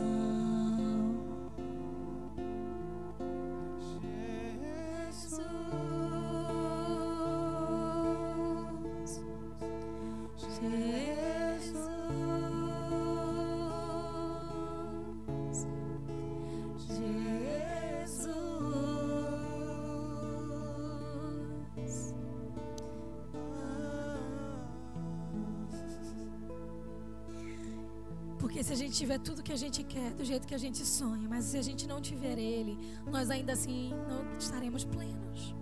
Tiver 28.97 29.19
tudo 29.19 29.43
que 29.43 29.53
a 29.53 29.57
gente 29.57 29.83
quer, 29.85 30.15
do 30.15 30.25
jeito 30.25 30.47
que 30.47 30.55
a 30.55 30.59
gente 30.59 30.85
sonha, 30.85 31.29
mas 31.29 31.45
se 31.45 31.59
a 31.59 31.63
gente 31.63 31.87
não 31.87 32.01
tiver 32.01 32.39
Ele, 32.39 32.79
nós 33.07 33.31
ainda 33.31 33.53
assim 33.53 33.93
não 34.09 34.39
estaremos 34.39 34.85
plenos. 34.85 35.55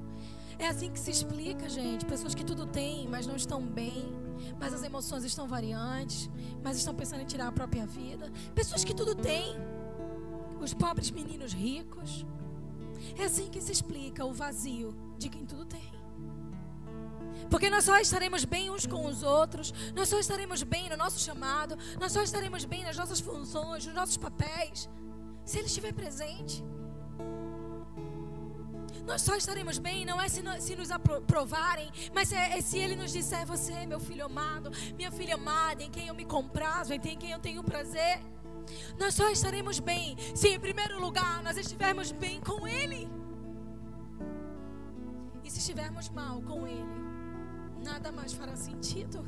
É 0.59 0.69
assim 0.69 0.91
que 0.91 1.01
se 1.01 1.11
explica, 1.11 1.69
gente. 1.69 2.05
Pessoas 2.05 2.35
que 2.35 2.45
tudo 2.45 2.65
têm, 2.65 3.09
mas 3.09 3.27
não 3.27 3.35
estão 3.35 3.61
bem, 3.61 4.13
mas 4.59 4.73
as 4.73 4.85
emoções 4.85 5.25
estão 5.25 5.49
variantes, 5.49 6.31
mas 6.63 6.77
estão 6.77 6.95
pensando 6.95 7.23
em 7.23 7.27
tirar 7.27 7.49
a 7.49 7.53
própria 7.53 7.87
vida. 7.87 8.31
Pessoas 8.55 8.85
que 8.85 8.95
tudo 8.95 9.15
têm, 9.15 9.57
os 10.61 10.73
pobres 10.73 11.11
meninos 11.11 11.53
ricos. 11.53 12.25
É 13.19 13.25
assim 13.25 13.51
que 13.51 13.61
se 13.61 13.73
explica 13.73 14.25
o 14.25 14.33
vazio 14.33 14.95
de 15.19 15.29
quem 15.29 15.45
tudo 15.45 15.65
tem. 15.65 15.94
Porque 17.55 17.71
nós 17.71 17.85
só 17.85 17.97
estaremos 18.01 18.45
bem 18.45 18.69
uns 18.69 18.85
com 18.85 19.07
os 19.07 19.23
outros, 19.23 19.73
nós 19.95 20.09
só 20.09 20.19
estaremos 20.19 20.65
bem 20.65 20.89
no 20.91 20.97
nosso 20.97 21.21
chamado, 21.21 21.79
nós 22.01 22.11
só 22.11 22.21
estaremos 22.21 22.65
bem 22.65 22.83
nas 22.83 22.97
nossas 22.97 23.21
funções, 23.21 23.87
nos 23.87 23.95
nossos 23.95 24.17
papéis, 24.17 24.91
se 25.45 25.59
Ele 25.59 25.69
estiver 25.69 25.93
presente. 25.93 26.65
Nós 29.07 29.23
só 29.23 29.37
estaremos 29.37 29.79
bem, 29.79 30.05
não 30.05 30.21
é 30.21 30.29
se, 30.29 30.43
se 30.63 30.75
nos 30.75 30.91
aprovarem, 30.91 31.89
mas 32.13 32.33
é, 32.33 32.59
é, 32.59 32.61
se 32.61 32.77
Ele 32.77 32.97
nos 32.97 33.13
disser: 33.13 33.47
Você, 33.47 33.87
meu 33.87 34.01
filho 34.01 34.25
amado, 34.25 34.73
minha 34.97 35.13
filha 35.13 35.37
amada, 35.37 35.81
em 35.81 35.91
quem 35.93 36.09
eu 36.09 36.15
me 36.15 36.25
comprazo, 36.25 36.93
em 36.93 36.99
quem 36.99 37.31
eu 37.31 37.39
tenho 37.39 37.63
prazer. 37.63 38.19
Nós 38.99 39.15
só 39.15 39.31
estaremos 39.31 39.79
bem 39.79 40.17
se, 40.35 40.49
em 40.49 40.59
primeiro 40.59 41.01
lugar, 41.01 41.41
nós 41.45 41.57
estivermos 41.57 42.11
bem 42.11 42.41
com 42.41 42.67
Ele. 42.67 43.09
E 45.45 45.49
se 45.49 45.61
estivermos 45.61 46.09
mal 46.09 46.43
com 46.43 46.67
Ele, 46.67 47.04
nada 47.85 48.11
mais 48.11 48.33
fará 48.33 48.57
sentido. 48.57 49.25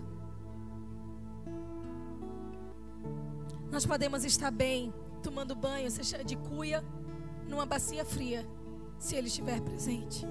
Nós 3.71 3.85
podemos 3.85 4.25
estar 4.25 4.51
bem 4.51 4.93
tomando 5.23 5.55
banho, 5.55 5.91
seja 5.91 6.25
de 6.25 6.37
cuia, 6.37 6.83
numa 7.47 7.67
bacia 7.67 8.05
fria, 8.05 8.49
se 8.99 9.15
Ele 9.15 9.27
estiver 9.27 9.61
presente. 9.61 10.27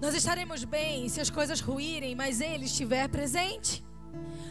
Nós 0.00 0.14
estaremos 0.14 0.62
bem 0.62 1.08
se 1.08 1.20
as 1.20 1.28
coisas 1.28 1.60
ruírem, 1.60 2.14
mas 2.14 2.40
Ele 2.40 2.66
estiver 2.66 3.08
presente. 3.08 3.84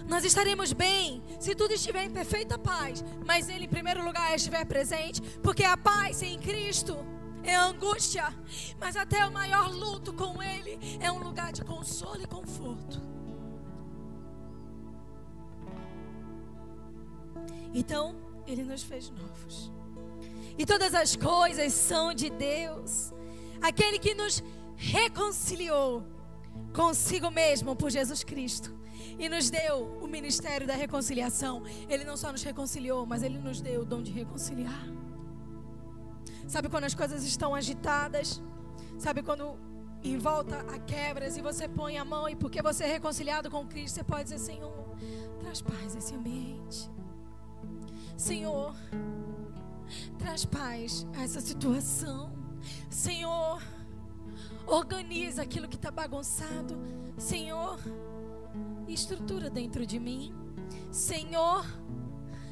Nós 0.08 0.26
estaremos 0.26 0.74
bem 0.74 1.24
se 1.40 1.56
tudo 1.56 1.74
estiver 1.74 2.04
em 2.04 2.12
perfeita 2.12 2.58
paz, 2.58 3.04
mas 3.26 3.48
Ele, 3.48 3.66
em 3.66 3.70
primeiro 3.70 4.04
lugar, 4.04 4.36
estiver 4.36 4.66
presente, 4.66 5.22
porque 5.42 5.64
a 5.64 5.78
paz 5.78 6.22
em 6.22 6.38
Cristo 6.38 6.98
é 7.46 7.56
angústia, 7.56 8.34
mas 8.80 8.96
até 8.96 9.26
o 9.26 9.32
maior 9.32 9.70
luto 9.72 10.14
com 10.14 10.42
Ele 10.42 10.78
é 11.00 11.12
um 11.12 11.20
lugar 11.20 11.52
de 11.52 11.64
consolo 11.64 12.22
e 12.22 12.28
conforto. 12.28 13.02
Então, 17.74 18.16
Ele 18.48 18.64
nos 18.64 18.84
fez 18.84 19.10
novos. 19.10 19.72
E 20.58 20.66
todas 20.66 20.94
as 20.94 21.16
coisas 21.16 21.74
são 21.74 22.14
de 22.14 22.30
Deus, 22.30 23.12
aquele 23.62 24.00
que 24.00 24.14
nos 24.14 24.42
reconciliou 24.76 26.04
consigo 26.74 27.30
mesmo 27.30 27.76
por 27.76 27.90
Jesus 27.90 28.24
Cristo 28.24 28.74
e 29.18 29.30
nos 29.30 29.50
deu 29.50 30.00
o 30.02 30.08
ministério 30.08 30.66
da 30.66 30.74
reconciliação. 30.74 31.64
Ele 31.90 32.04
não 32.04 32.18
só 32.18 32.32
nos 32.32 32.44
reconciliou, 32.44 33.06
mas 33.06 33.24
ele 33.24 33.38
nos 33.38 33.62
deu 33.62 33.82
o 33.82 33.86
dom 33.86 34.02
de 34.02 34.12
reconciliar. 34.12 34.86
Sabe 36.48 36.70
quando 36.70 36.84
as 36.84 36.94
coisas 36.94 37.24
estão 37.24 37.56
agitadas? 37.56 38.42
Sabe 38.98 39.22
quando 39.24 39.58
em 40.04 40.18
volta 40.18 40.60
a 40.74 40.80
quebras 40.80 41.36
e 41.36 41.42
você 41.42 41.68
põe 41.68 41.98
a 41.98 42.06
mão 42.06 42.30
e 42.30 42.36
porque 42.36 42.62
você 42.62 42.84
é 42.84 42.88
reconciliado 42.88 43.50
com 43.50 43.66
Cristo, 43.66 43.96
você 43.96 44.04
pode 44.04 44.26
dizer: 44.26 44.40
Senhor, 44.40 44.96
traz 45.40 45.62
paz 45.62 45.96
a 45.96 46.00
esse 46.00 46.14
ambiente. 46.14 46.90
Senhor, 48.16 48.76
traz 50.18 50.46
paz 50.46 51.06
a 51.16 51.24
essa 51.24 51.42
situação. 51.42 52.32
Senhor, 52.90 53.62
organiza 54.66 55.42
aquilo 55.42 55.68
que 55.68 55.76
está 55.76 55.92
bagunçado. 55.92 56.78
Senhor, 57.18 57.80
estrutura 58.88 59.50
dentro 59.50 59.86
de 59.86 60.00
mim. 60.00 60.34
Senhor, 60.92 61.66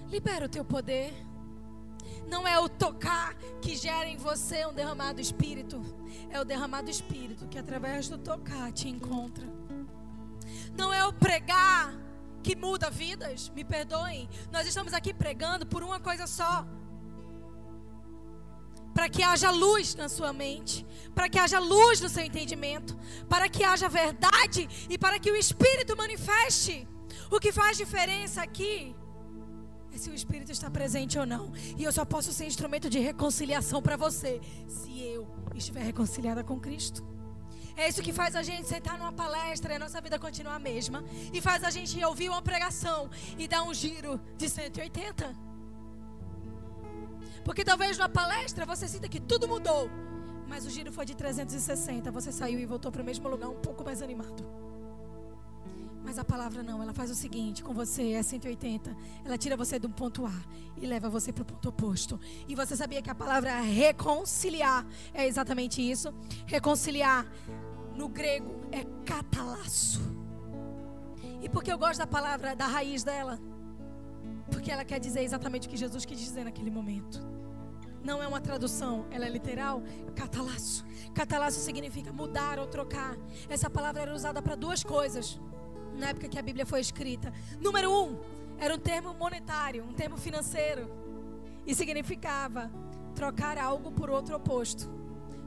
libera 0.10 0.46
o 0.46 0.50
teu 0.50 0.66
poder. 0.66 1.14
Não 2.28 2.48
é 2.48 2.60
o 2.60 2.70
tocar 2.70 3.36
que 3.62 3.76
gera 3.76 4.08
em 4.08 4.18
você 4.18 4.66
um 4.66 4.74
derramado 4.74 5.22
espírito. 5.22 5.82
É 6.30 6.40
o 6.40 6.46
derramado 6.46 6.90
espírito 6.90 7.48
que 7.48 7.58
através 7.58 8.10
do 8.10 8.18
tocar 8.18 8.72
te 8.72 8.88
encontra. 8.88 9.48
Não 10.78 10.94
é 10.94 11.06
o 11.06 11.14
pregar 11.14 11.94
que 12.42 12.56
muda 12.56 12.90
vidas. 12.90 13.50
Me 13.50 13.64
perdoem. 13.64 14.30
Nós 14.52 14.68
estamos 14.68 14.94
aqui 14.94 15.14
pregando 15.14 15.66
por 15.66 15.84
uma 15.84 16.00
coisa 16.00 16.28
só. 16.28 16.66
Para 18.94 19.10
que 19.10 19.24
haja 19.24 19.50
luz 19.50 19.96
na 19.96 20.08
sua 20.08 20.32
mente, 20.32 20.86
para 21.16 21.28
que 21.28 21.40
haja 21.40 21.58
luz 21.58 22.00
no 22.00 22.10
seu 22.10 22.24
entendimento, 22.24 22.96
para 23.28 23.50
que 23.50 23.64
haja 23.64 23.90
verdade 23.90 24.70
e 24.88 25.00
para 25.00 25.18
que 25.18 25.32
o 25.32 25.36
Espírito 25.36 25.98
manifeste. 25.98 26.88
O 27.32 27.40
que 27.40 27.52
faz 27.52 27.76
diferença 27.76 28.44
aqui 28.44 28.96
é 29.94 29.98
se 29.98 30.10
o 30.10 30.14
Espírito 30.14 30.52
está 30.52 30.70
presente 30.70 31.18
ou 31.20 31.26
não. 31.26 31.52
E 31.78 31.84
eu 31.84 31.92
só 31.92 32.04
posso 32.04 32.34
ser 32.34 32.46
instrumento 32.46 32.90
de 32.90 33.00
reconciliação 33.00 33.82
para 33.82 33.96
você 33.96 34.42
se 34.68 35.02
eu 35.02 35.28
estiver 35.56 35.84
reconciliada 35.84 36.44
com 36.44 36.60
Cristo. 36.60 37.04
É 37.76 37.88
isso 37.88 38.02
que 38.02 38.14
faz 38.14 38.36
a 38.36 38.44
gente 38.44 38.68
sentar 38.68 38.98
numa 38.98 39.12
palestra 39.12 39.74
e 39.74 39.76
a 39.76 39.80
nossa 39.80 40.00
vida 40.00 40.20
continuar 40.20 40.56
a 40.56 40.60
mesma. 40.60 41.04
E 41.32 41.42
faz 41.42 41.64
a 41.64 41.70
gente 41.70 42.04
ouvir 42.04 42.30
uma 42.30 42.42
pregação 42.42 43.10
e 43.38 43.48
dar 43.48 43.64
um 43.64 43.74
giro 43.74 44.20
de 44.38 44.50
180. 44.50 45.36
Porque 47.44 47.64
talvez 47.64 47.98
numa 47.98 48.10
palestra 48.10 48.66
você 48.66 48.88
sinta 48.88 49.08
que 49.08 49.20
tudo 49.20 49.48
mudou. 49.48 49.90
Mas 50.48 50.66
o 50.66 50.70
giro 50.70 50.92
foi 50.92 51.06
de 51.06 51.16
360. 51.16 52.12
Você 52.12 52.32
saiu 52.32 52.60
e 52.60 52.66
voltou 52.66 52.92
para 52.92 53.02
o 53.02 53.06
mesmo 53.06 53.28
lugar 53.28 53.50
um 53.50 53.60
pouco 53.60 53.84
mais 53.84 54.02
animado. 54.02 54.73
Mas 56.04 56.20
a 56.20 56.24
palavra 56.24 56.62
não, 56.62 56.84
ela 56.84 56.94
faz 56.94 57.10
o 57.10 57.16
seguinte 57.16 57.64
com 57.64 57.74
você, 57.74 58.12
é 58.12 58.22
180. 58.22 58.96
Ela 59.24 59.38
tira 59.38 59.56
você 59.56 59.80
do 59.80 59.90
ponto 59.90 60.26
A 60.26 60.34
e 60.76 60.86
leva 60.86 61.10
você 61.10 61.32
para 61.32 61.44
o 61.44 61.46
ponto 61.46 61.70
oposto. 61.70 62.20
E 62.48 62.54
você 62.56 62.76
sabia 62.76 63.02
que 63.02 63.10
a 63.10 63.16
palavra 63.16 63.62
reconciliar 63.62 64.86
é 65.14 65.26
exatamente 65.26 65.82
isso? 65.82 66.14
Reconciliar 66.46 67.26
no 67.96 68.10
grego 68.10 68.54
é 68.72 68.84
catalaço. 69.06 70.02
E 71.42 71.48
por 71.48 71.64
que 71.64 71.72
eu 71.72 71.78
gosto 71.78 72.00
da 72.00 72.08
palavra, 72.08 72.54
da 72.54 72.68
raiz 72.68 73.04
dela? 73.04 73.40
Porque 74.52 74.72
ela 74.72 74.84
quer 74.84 75.00
dizer 75.00 75.22
exatamente 75.22 75.68
o 75.68 75.70
que 75.70 75.78
Jesus 75.78 76.04
quis 76.04 76.20
dizer 76.20 76.44
naquele 76.44 76.70
momento. 76.70 77.26
Não 78.04 78.22
é 78.22 78.28
uma 78.28 78.42
tradução, 78.42 79.06
ela 79.10 79.26
é 79.26 79.30
literal. 79.30 79.82
Catalaço. 80.14 80.86
Catalaço 81.14 81.60
significa 81.62 82.12
mudar 82.12 82.60
ou 82.60 82.68
trocar. 82.68 83.16
Essa 83.48 83.70
palavra 83.70 84.02
era 84.02 84.14
usada 84.14 84.42
para 84.42 84.56
duas 84.56 84.84
coisas 84.84 85.40
na 85.98 86.10
época 86.10 86.28
que 86.28 86.40
a 86.40 86.42
Bíblia 86.42 86.66
foi 86.66 86.80
escrita. 86.80 87.34
Número 87.60 87.92
um, 87.92 88.20
era 88.58 88.74
um 88.74 88.80
termo 88.80 89.14
monetário, 89.14 89.84
um 89.84 89.94
termo 89.94 90.18
financeiro. 90.18 90.90
E 91.66 91.74
significava 91.74 92.72
trocar 93.16 93.58
algo 93.58 93.92
por 93.92 94.10
outro 94.10 94.36
oposto. 94.36 94.90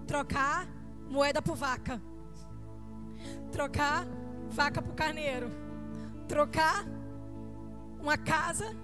Trocar 0.06 0.66
moeda 1.08 1.42
por 1.42 1.56
vaca. 1.56 2.00
Trocar 3.52 4.06
vaca 4.48 4.80
por 4.80 4.94
carneiro. 4.94 5.50
Trocar 6.28 6.84
uma 8.00 8.16
casa 8.16 8.74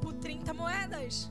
por 0.00 0.12
30 0.14 0.52
moedas. 0.54 1.30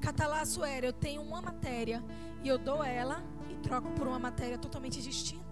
Catalaço 0.00 0.64
era, 0.64 0.86
eu 0.86 0.92
tenho 0.92 1.22
uma 1.22 1.42
matéria 1.42 2.02
e 2.42 2.48
eu 2.48 2.58
dou 2.58 2.84
ela 2.84 3.24
e 3.50 3.54
troco 3.56 3.90
por 3.90 4.06
uma 4.06 4.18
matéria 4.18 4.56
totalmente 4.56 5.02
distinta. 5.02 5.45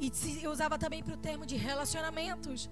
E 0.00 0.46
usava 0.46 0.78
também 0.78 1.02
para 1.02 1.14
o 1.14 1.16
termo 1.16 1.46
de 1.46 1.56
relacionamentos. 1.56 2.70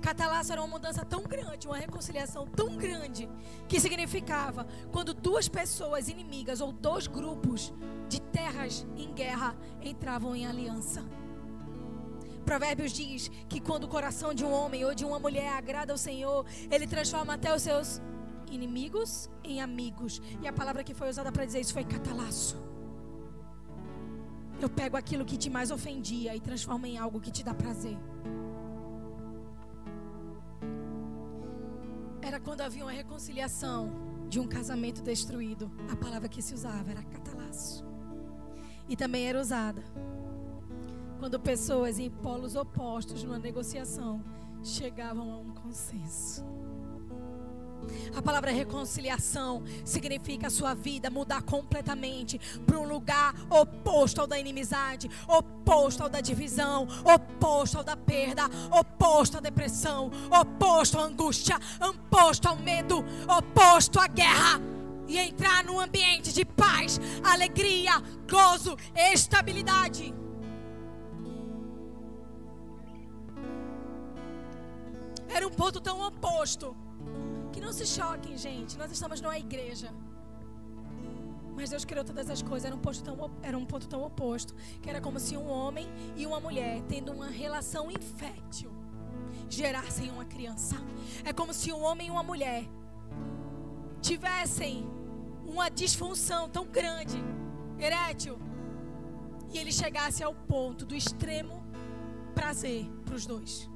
Catalaço 0.00 0.52
era 0.52 0.60
uma 0.60 0.68
mudança 0.68 1.04
tão 1.04 1.22
grande, 1.22 1.66
uma 1.66 1.76
reconciliação 1.76 2.46
tão 2.46 2.76
grande, 2.76 3.28
que 3.68 3.80
significava 3.80 4.66
quando 4.92 5.12
duas 5.12 5.48
pessoas 5.48 6.08
inimigas 6.08 6.60
ou 6.60 6.72
dois 6.72 7.06
grupos 7.06 7.72
de 8.08 8.20
terras 8.20 8.86
em 8.96 9.12
guerra 9.12 9.56
entravam 9.82 10.36
em 10.36 10.46
aliança. 10.46 11.04
Provérbios 12.44 12.92
diz 12.92 13.30
que 13.48 13.60
quando 13.60 13.84
o 13.84 13.88
coração 13.88 14.32
de 14.32 14.44
um 14.44 14.50
homem 14.50 14.84
ou 14.84 14.94
de 14.94 15.04
uma 15.04 15.18
mulher 15.18 15.52
agrada 15.52 15.92
ao 15.92 15.98
Senhor, 15.98 16.46
ele 16.70 16.86
transforma 16.86 17.34
até 17.34 17.54
os 17.54 17.62
seus 17.62 18.00
inimigos 18.50 19.28
em 19.44 19.60
amigos. 19.60 20.22
E 20.40 20.48
a 20.48 20.52
palavra 20.52 20.82
que 20.82 20.94
foi 20.94 21.10
usada 21.10 21.30
para 21.30 21.44
dizer 21.44 21.60
isso 21.60 21.74
foi 21.74 21.84
catalaço. 21.84 22.67
Eu 24.60 24.68
pego 24.68 24.96
aquilo 24.96 25.24
que 25.24 25.36
te 25.36 25.48
mais 25.48 25.70
ofendia 25.70 26.34
e 26.34 26.40
transformo 26.40 26.86
em 26.86 26.98
algo 26.98 27.20
que 27.20 27.30
te 27.30 27.44
dá 27.44 27.54
prazer. 27.54 27.96
Era 32.20 32.40
quando 32.40 32.60
havia 32.60 32.84
uma 32.84 32.92
reconciliação 32.92 33.90
de 34.28 34.40
um 34.40 34.46
casamento 34.46 35.00
destruído. 35.02 35.70
A 35.90 35.96
palavra 35.96 36.28
que 36.28 36.42
se 36.42 36.54
usava 36.54 36.90
era 36.90 37.02
catalaço. 37.02 37.86
E 38.88 38.96
também 38.96 39.28
era 39.28 39.40
usada 39.40 39.82
quando 41.18 41.38
pessoas 41.40 41.98
em 41.98 42.08
polos 42.08 42.54
opostos 42.54 43.24
numa 43.24 43.38
negociação 43.38 44.24
chegavam 44.62 45.32
a 45.32 45.38
um 45.38 45.50
consenso. 45.50 46.44
A 48.14 48.22
palavra 48.22 48.50
reconciliação 48.50 49.62
significa 49.84 50.48
a 50.48 50.50
sua 50.50 50.74
vida 50.74 51.10
mudar 51.10 51.42
completamente 51.42 52.38
para 52.66 52.78
um 52.78 52.86
lugar 53.08 53.34
oposto 53.48 54.20
ao 54.20 54.26
da 54.26 54.38
inimizade, 54.38 55.10
oposto 55.26 56.02
ao 56.02 56.08
da 56.10 56.20
divisão, 56.20 56.86
oposto 57.04 57.78
ao 57.78 57.84
da 57.84 57.96
perda, 57.96 58.42
oposto 58.70 59.38
à 59.38 59.40
depressão, 59.40 60.10
oposto 60.30 60.98
à 60.98 61.04
angústia, 61.04 61.58
oposto 61.80 62.46
ao 62.46 62.56
medo, 62.56 63.02
oposto 63.26 63.98
à 63.98 64.06
guerra. 64.06 64.60
E 65.06 65.16
entrar 65.16 65.64
num 65.64 65.80
ambiente 65.80 66.34
de 66.34 66.44
paz, 66.44 67.00
alegria, 67.24 67.92
gozo, 68.30 68.76
estabilidade. 68.94 70.14
Era 75.30 75.46
um 75.46 75.50
ponto 75.50 75.80
tão 75.80 76.06
oposto 76.06 76.76
que 77.54 77.58
não 77.58 77.72
se 77.72 77.86
choquem, 77.86 78.36
gente. 78.36 78.76
Nós 78.76 78.92
estamos 78.92 79.22
numa 79.22 79.38
igreja. 79.38 79.94
Mas 81.58 81.70
Deus 81.70 81.84
criou 81.84 82.04
todas 82.04 82.30
as 82.30 82.40
coisas. 82.40 82.64
Era 82.64 82.76
um, 82.76 82.78
ponto 82.78 83.02
tão, 83.02 83.30
era 83.42 83.58
um 83.58 83.66
ponto 83.66 83.88
tão 83.88 84.04
oposto. 84.04 84.54
Que 84.80 84.88
era 84.88 85.00
como 85.00 85.18
se 85.18 85.36
um 85.36 85.48
homem 85.48 85.88
e 86.16 86.24
uma 86.24 86.38
mulher, 86.38 86.80
tendo 86.88 87.10
uma 87.10 87.26
relação 87.26 87.90
infértil, 87.90 88.70
gerassem 89.50 90.08
uma 90.08 90.24
criança. 90.24 90.76
É 91.24 91.32
como 91.32 91.52
se 91.52 91.72
um 91.72 91.82
homem 91.82 92.06
e 92.06 92.10
uma 92.12 92.22
mulher 92.22 92.64
tivessem 94.00 94.88
uma 95.44 95.68
disfunção 95.68 96.48
tão 96.48 96.64
grande, 96.64 97.18
erétil, 97.76 98.38
e 99.52 99.58
ele 99.58 99.72
chegasse 99.72 100.22
ao 100.22 100.32
ponto 100.32 100.86
do 100.86 100.94
extremo 100.94 101.60
prazer 102.36 102.88
para 103.04 103.16
os 103.16 103.26
dois. 103.26 103.68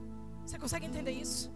Você 0.46 0.56
consegue 0.56 0.86
entender 0.86 1.10
isso? 1.10 1.50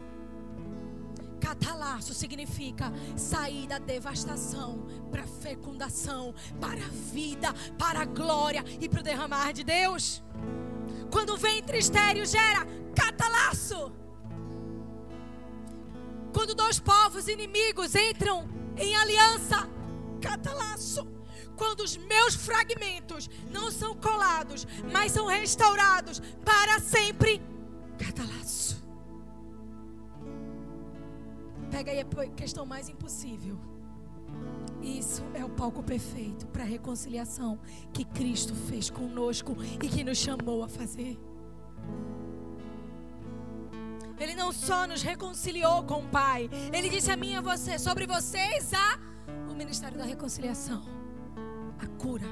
Catalaço 1.40 2.14
significa 2.14 2.92
sair 3.16 3.66
da 3.66 3.79
devastação 3.79 4.87
para 5.11 5.22
a 5.22 5.27
fecundação, 5.27 6.35
para 6.61 6.83
a 6.85 6.88
vida, 7.12 7.53
para 7.79 8.01
a 8.01 8.05
glória 8.05 8.64
e 8.81 8.88
para 8.88 9.01
o 9.01 9.03
derramar 9.03 9.53
de 9.53 9.62
Deus. 9.62 10.22
Quando 11.11 11.35
o 11.35 11.37
ventre 11.37 11.79
estéreo 11.79 12.27
gera 12.27 12.66
catalaço. 12.94 13.92
Quando 16.33 16.55
dois 16.55 16.79
povos 16.79 17.29
inimigos 17.29 17.94
entram 17.94 18.49
em 18.77 18.96
aliança, 18.96 19.68
catalaço. 20.20 21.07
Quando 21.57 21.81
os 21.81 21.96
meus 21.96 22.35
fragmentos 22.35 23.31
não 23.51 23.70
são 23.70 23.94
colados, 23.94 24.66
mas 24.92 25.12
são 25.12 25.27
restaurados 25.27 26.20
para 26.44 26.79
sempre, 26.81 27.40
catalaço. 27.99 28.65
Pega 31.76 31.92
aí 31.92 32.00
a 32.00 32.30
questão 32.30 32.64
mais 32.64 32.88
impossível. 32.88 33.58
Isso 34.80 35.22
é 35.34 35.44
o 35.44 35.50
palco 35.50 35.82
perfeito 35.82 36.46
para 36.46 36.62
a 36.62 36.66
reconciliação 36.66 37.60
que 37.92 38.02
Cristo 38.02 38.54
fez 38.54 38.88
conosco 38.88 39.54
e 39.74 39.86
que 39.86 40.02
nos 40.02 40.16
chamou 40.16 40.64
a 40.64 40.68
fazer. 40.70 41.18
Ele 44.18 44.34
não 44.34 44.52
só 44.52 44.86
nos 44.86 45.02
reconciliou 45.02 45.82
com 45.82 45.98
o 46.00 46.08
Pai, 46.08 46.48
ele 46.72 46.88
disse 46.88 47.10
a 47.10 47.16
mim 47.16 47.32
e 47.32 47.36
a 47.36 47.42
você, 47.42 47.78
sobre 47.78 48.06
vocês 48.06 48.72
há 48.72 48.98
o 49.46 49.54
ministério 49.54 49.98
da 49.98 50.04
reconciliação, 50.04 50.82
a 51.78 51.86
cura. 52.02 52.26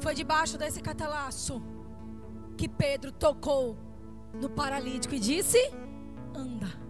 Foi 0.00 0.16
debaixo 0.16 0.58
desse 0.58 0.80
catalaço 0.80 1.62
que 2.56 2.68
Pedro 2.68 3.12
tocou 3.12 3.78
no 4.34 4.50
paralítico 4.50 5.14
e 5.14 5.20
disse: 5.20 5.58
anda. 6.34 6.83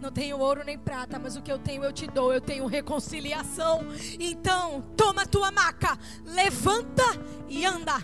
Não 0.00 0.12
tenho 0.12 0.38
ouro 0.38 0.62
nem 0.64 0.78
prata, 0.78 1.18
mas 1.18 1.36
o 1.36 1.42
que 1.42 1.50
eu 1.50 1.58
tenho 1.58 1.82
eu 1.82 1.92
te 1.92 2.06
dou. 2.06 2.32
Eu 2.32 2.40
tenho 2.40 2.66
reconciliação. 2.66 3.84
Então, 4.18 4.82
toma 4.96 5.22
a 5.22 5.26
tua 5.26 5.50
maca, 5.50 5.98
levanta 6.24 7.04
e 7.48 7.64
anda. 7.66 7.94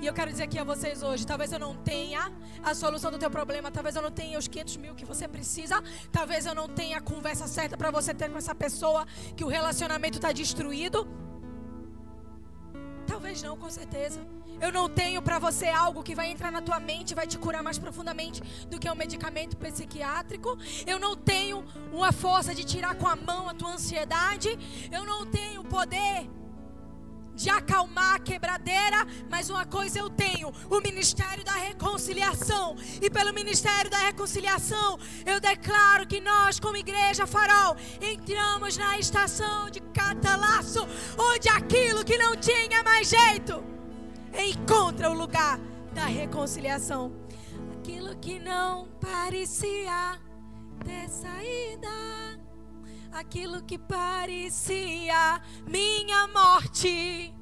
E 0.00 0.06
eu 0.06 0.14
quero 0.14 0.30
dizer 0.30 0.44
aqui 0.44 0.58
a 0.58 0.64
vocês 0.64 1.02
hoje: 1.02 1.26
talvez 1.26 1.52
eu 1.52 1.58
não 1.58 1.74
tenha 1.74 2.32
a 2.62 2.74
solução 2.74 3.10
do 3.10 3.18
teu 3.18 3.30
problema, 3.30 3.70
talvez 3.70 3.96
eu 3.96 4.02
não 4.02 4.10
tenha 4.10 4.38
os 4.38 4.48
500 4.48 4.76
mil 4.78 4.94
que 4.94 5.04
você 5.04 5.26
precisa, 5.26 5.82
talvez 6.10 6.46
eu 6.46 6.54
não 6.54 6.68
tenha 6.68 6.98
a 6.98 7.00
conversa 7.00 7.46
certa 7.46 7.76
para 7.76 7.90
você 7.90 8.14
ter 8.14 8.30
com 8.30 8.38
essa 8.38 8.54
pessoa 8.54 9.06
que 9.36 9.44
o 9.44 9.48
relacionamento 9.48 10.18
está 10.18 10.32
destruído. 10.32 11.06
Talvez 13.06 13.42
não, 13.42 13.56
com 13.56 13.68
certeza. 13.68 14.20
Eu 14.60 14.70
não 14.70 14.88
tenho 14.88 15.22
para 15.22 15.38
você 15.38 15.68
algo 15.68 16.02
que 16.02 16.14
vai 16.14 16.30
entrar 16.30 16.52
na 16.52 16.60
tua 16.60 16.78
mente, 16.78 17.14
vai 17.14 17.26
te 17.26 17.38
curar 17.38 17.62
mais 17.62 17.78
profundamente 17.78 18.42
do 18.68 18.78
que 18.78 18.90
um 18.90 18.94
medicamento 18.94 19.56
psiquiátrico. 19.56 20.58
Eu 20.86 20.98
não 20.98 21.16
tenho 21.16 21.64
uma 21.92 22.12
força 22.12 22.54
de 22.54 22.64
tirar 22.64 22.94
com 22.94 23.08
a 23.08 23.16
mão 23.16 23.48
a 23.48 23.54
tua 23.54 23.72
ansiedade. 23.72 24.50
Eu 24.92 25.04
não 25.04 25.24
tenho 25.26 25.64
poder 25.64 26.28
de 27.34 27.48
acalmar 27.48 28.16
a 28.16 28.18
quebradeira, 28.18 29.06
mas 29.30 29.48
uma 29.48 29.64
coisa 29.64 29.98
eu 29.98 30.10
tenho: 30.10 30.52
o 30.68 30.80
ministério 30.80 31.42
da 31.42 31.52
reconciliação. 31.52 32.76
E 33.00 33.08
pelo 33.08 33.32
ministério 33.32 33.90
da 33.90 33.98
reconciliação, 33.98 34.98
eu 35.24 35.40
declaro 35.40 36.06
que 36.06 36.20
nós, 36.20 36.60
como 36.60 36.76
igreja 36.76 37.26
farol, 37.26 37.76
entramos 38.00 38.76
na 38.76 38.98
estação 38.98 39.70
de 39.70 39.80
catalaço, 39.80 40.86
onde 41.18 41.48
aquilo 41.48 42.04
que 42.04 42.18
não 42.18 42.36
tinha 42.36 42.82
mais 42.82 43.08
jeito 43.08 43.79
encontra 44.34 45.10
o 45.10 45.14
lugar 45.14 45.58
da 45.92 46.06
reconciliação. 46.06 47.12
Aquilo 47.78 48.16
que 48.16 48.38
não 48.38 48.88
parecia 49.00 50.20
ter 50.84 51.08
saída, 51.08 51.88
aquilo 53.12 53.62
que 53.62 53.78
parecia 53.78 55.40
minha 55.66 56.28
morte. 56.28 57.34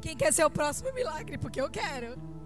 Quem 0.00 0.16
quer 0.16 0.32
ser 0.32 0.44
o 0.44 0.50
próximo 0.50 0.92
milagre? 0.94 1.36
Porque 1.36 1.60
eu 1.60 1.70
quero. 1.70 2.39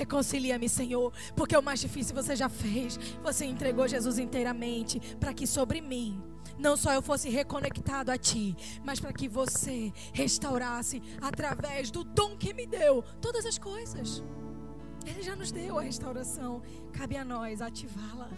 Reconcilia-me, 0.00 0.66
Senhor, 0.66 1.12
porque 1.36 1.54
o 1.54 1.60
mais 1.60 1.78
difícil 1.78 2.14
você 2.14 2.34
já 2.34 2.48
fez. 2.48 2.98
Você 3.22 3.44
entregou 3.44 3.86
Jesus 3.86 4.18
inteiramente 4.18 4.98
para 5.20 5.34
que 5.34 5.46
sobre 5.46 5.82
mim 5.82 6.18
não 6.58 6.74
só 6.74 6.94
eu 6.94 7.02
fosse 7.02 7.28
reconectado 7.28 8.08
a 8.10 8.16
Ti, 8.16 8.56
mas 8.82 8.98
para 8.98 9.12
que 9.12 9.28
você 9.28 9.92
restaurasse 10.14 11.02
através 11.20 11.90
do 11.90 12.02
dom 12.02 12.34
que 12.34 12.54
me 12.54 12.66
deu 12.66 13.02
todas 13.20 13.44
as 13.44 13.58
coisas. 13.58 14.24
Ele 15.04 15.22
já 15.22 15.36
nos 15.36 15.52
deu 15.52 15.78
a 15.78 15.82
restauração, 15.82 16.62
cabe 16.94 17.18
a 17.18 17.24
nós 17.24 17.60
ativá-la. 17.60 18.30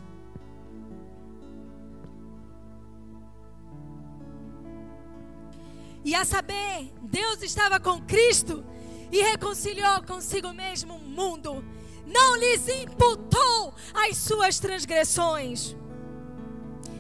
E 6.04 6.12
a 6.12 6.24
saber, 6.24 6.92
Deus 7.02 7.40
estava 7.40 7.78
com 7.78 8.00
Cristo 8.02 8.64
e 9.12 9.22
reconciliou 9.22 10.02
consigo 10.02 10.52
mesmo 10.54 10.94
o 10.94 10.98
mundo. 10.98 11.62
Não 12.06 12.34
lhes 12.36 12.66
imputou 12.66 13.74
as 13.92 14.16
suas 14.16 14.58
transgressões. 14.58 15.76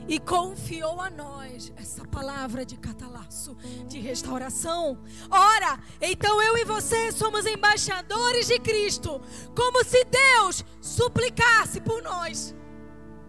E 0.06 0.20
confiou 0.20 1.00
a 1.00 1.08
nós 1.08 1.72
essa 1.76 2.06
palavra 2.06 2.66
de 2.66 2.76
catalaço, 2.76 3.56
de 3.86 3.98
restauração. 3.98 4.98
Ora, 5.30 5.80
então 6.00 6.42
eu 6.42 6.58
e 6.58 6.64
você 6.64 7.10
somos 7.10 7.46
embaixadores 7.46 8.48
de 8.48 8.58
Cristo, 8.58 9.20
como 9.56 9.82
se 9.84 10.04
Deus 10.04 10.64
suplicasse 10.80 11.80
por 11.80 12.02
nós. 12.02 12.54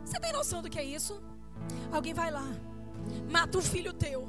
Você 0.03 0.19
tem 0.19 0.33
noção 0.33 0.61
do 0.61 0.69
que 0.69 0.79
é 0.79 0.83
isso? 0.83 1.21
Alguém 1.91 2.13
vai 2.13 2.31
lá, 2.31 2.47
mata 3.29 3.57
um 3.57 3.61
filho 3.61 3.93
teu, 3.93 4.27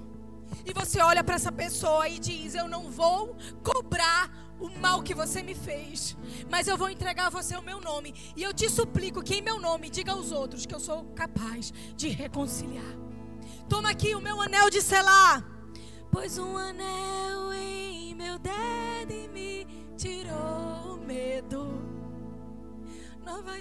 e 0.64 0.72
você 0.72 1.00
olha 1.00 1.24
para 1.24 1.34
essa 1.34 1.50
pessoa 1.50 2.08
e 2.08 2.18
diz: 2.18 2.54
Eu 2.54 2.68
não 2.68 2.90
vou 2.90 3.36
cobrar 3.62 4.43
o 4.64 4.80
mal 4.80 5.02
que 5.02 5.14
você 5.14 5.42
me 5.42 5.54
fez, 5.54 6.16
mas 6.50 6.66
eu 6.66 6.76
vou 6.78 6.88
entregar 6.88 7.26
a 7.26 7.30
você 7.30 7.54
o 7.56 7.62
meu 7.62 7.80
nome. 7.80 8.14
E 8.34 8.42
eu 8.42 8.54
te 8.54 8.68
suplico 8.70 9.22
que 9.22 9.34
em 9.34 9.42
meu 9.42 9.60
nome 9.60 9.90
diga 9.90 10.12
aos 10.12 10.32
outros 10.32 10.64
que 10.64 10.74
eu 10.74 10.80
sou 10.80 11.04
capaz 11.14 11.72
de 11.94 12.08
reconciliar. 12.08 12.96
Toma 13.68 13.90
aqui 13.90 14.14
o 14.14 14.20
meu 14.20 14.40
anel 14.40 14.70
de 14.70 14.80
selar. 14.80 15.44
Pois 16.10 16.38
um 16.38 16.56
anel 16.56 17.52
em 17.52 18.14
meu 18.14 18.38
dedo 18.38 19.32
me 19.32 19.66
tirou 19.96 20.94
o 20.94 20.96
medo. 20.96 21.82
Não 23.24 23.42
vai. 23.42 23.60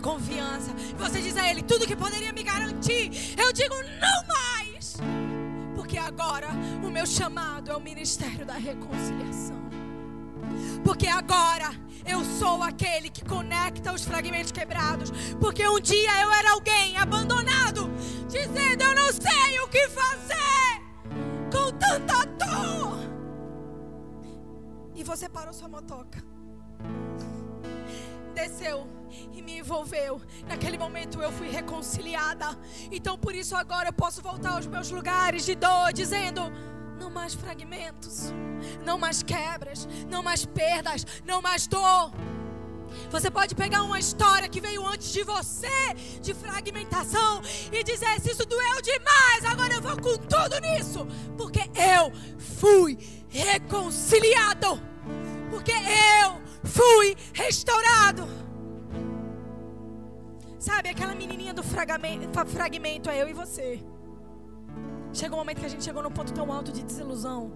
Confiança. 0.00 0.72
Você 0.98 1.20
diz 1.20 1.36
a 1.36 1.48
Ele 1.48 1.62
tudo 1.62 1.86
que 1.86 1.96
poderia 1.96 2.32
me 2.32 2.42
garantir. 2.42 3.34
Eu 3.38 3.52
digo 3.52 3.74
não 4.00 4.26
mais. 4.26 4.96
Porque 5.74 5.98
agora 5.98 6.48
o 6.82 6.90
meu 6.90 7.06
chamado 7.06 7.70
é 7.70 7.76
o 7.76 7.80
ministério 7.80 8.46
da 8.46 8.54
reconciliação. 8.54 9.60
Porque 10.84 11.06
agora 11.06 11.70
eu 12.06 12.24
sou 12.24 12.62
aquele 12.62 13.10
que 13.10 13.24
conecta 13.24 13.92
os 13.92 14.04
fragmentos 14.04 14.52
quebrados. 14.52 15.10
Porque 15.40 15.66
um 15.66 15.80
dia 15.80 16.22
eu 16.22 16.32
era 16.32 16.52
alguém 16.52 16.96
abandonado, 16.96 17.90
dizendo: 18.28 18.82
Eu 18.82 18.94
não 18.94 19.12
sei 19.12 19.60
o 19.60 19.68
que 19.68 19.88
fazer 19.88 20.80
com 21.52 21.70
tanta 21.72 22.24
dor. 22.24 22.98
E 24.94 25.04
você 25.04 25.28
parou 25.28 25.52
sua 25.52 25.68
motoca, 25.68 26.22
desceu 28.34 28.99
e 29.32 29.42
me 29.42 29.58
envolveu. 29.58 30.20
Naquele 30.46 30.78
momento 30.78 31.20
eu 31.20 31.32
fui 31.32 31.48
reconciliada. 31.48 32.58
Então 32.90 33.18
por 33.18 33.34
isso 33.34 33.56
agora 33.56 33.88
eu 33.88 33.92
posso 33.92 34.22
voltar 34.22 34.52
aos 34.52 34.66
meus 34.66 34.90
lugares 34.90 35.44
de 35.44 35.54
dor, 35.54 35.92
dizendo: 35.92 36.42
não 36.98 37.10
mais 37.10 37.34
fragmentos, 37.34 38.32
não 38.84 38.98
mais 38.98 39.22
quebras, 39.22 39.88
não 40.08 40.22
mais 40.22 40.44
perdas, 40.44 41.06
não 41.24 41.40
mais 41.40 41.66
dor. 41.66 42.12
Você 43.10 43.30
pode 43.30 43.54
pegar 43.54 43.82
uma 43.82 43.98
história 43.98 44.48
que 44.48 44.60
veio 44.60 44.86
antes 44.86 45.12
de 45.12 45.22
você, 45.22 45.94
de 46.20 46.34
fragmentação, 46.34 47.40
e 47.72 47.82
dizer: 47.82 48.20
se 48.20 48.30
isso 48.30 48.46
doeu 48.46 48.82
demais, 48.82 49.44
agora 49.44 49.74
eu 49.74 49.80
vou 49.80 49.96
com 49.96 50.16
tudo 50.16 50.60
nisso, 50.60 51.06
porque 51.36 51.60
eu 51.74 52.12
fui 52.38 52.98
reconciliado, 53.28 54.80
porque 55.50 55.72
eu 55.72 56.40
fui 56.64 57.16
restaurado. 57.32 58.28
Sabe, 60.60 60.90
aquela 60.90 61.14
menininha 61.14 61.54
do 61.54 61.62
fragmento 61.62 63.08
é 63.08 63.22
eu 63.22 63.26
e 63.30 63.32
você. 63.32 63.82
Chegou 65.10 65.38
um 65.38 65.40
momento 65.40 65.60
que 65.60 65.64
a 65.64 65.70
gente 65.70 65.82
chegou 65.82 66.02
num 66.02 66.10
ponto 66.10 66.34
tão 66.34 66.52
alto 66.52 66.70
de 66.70 66.82
desilusão. 66.82 67.50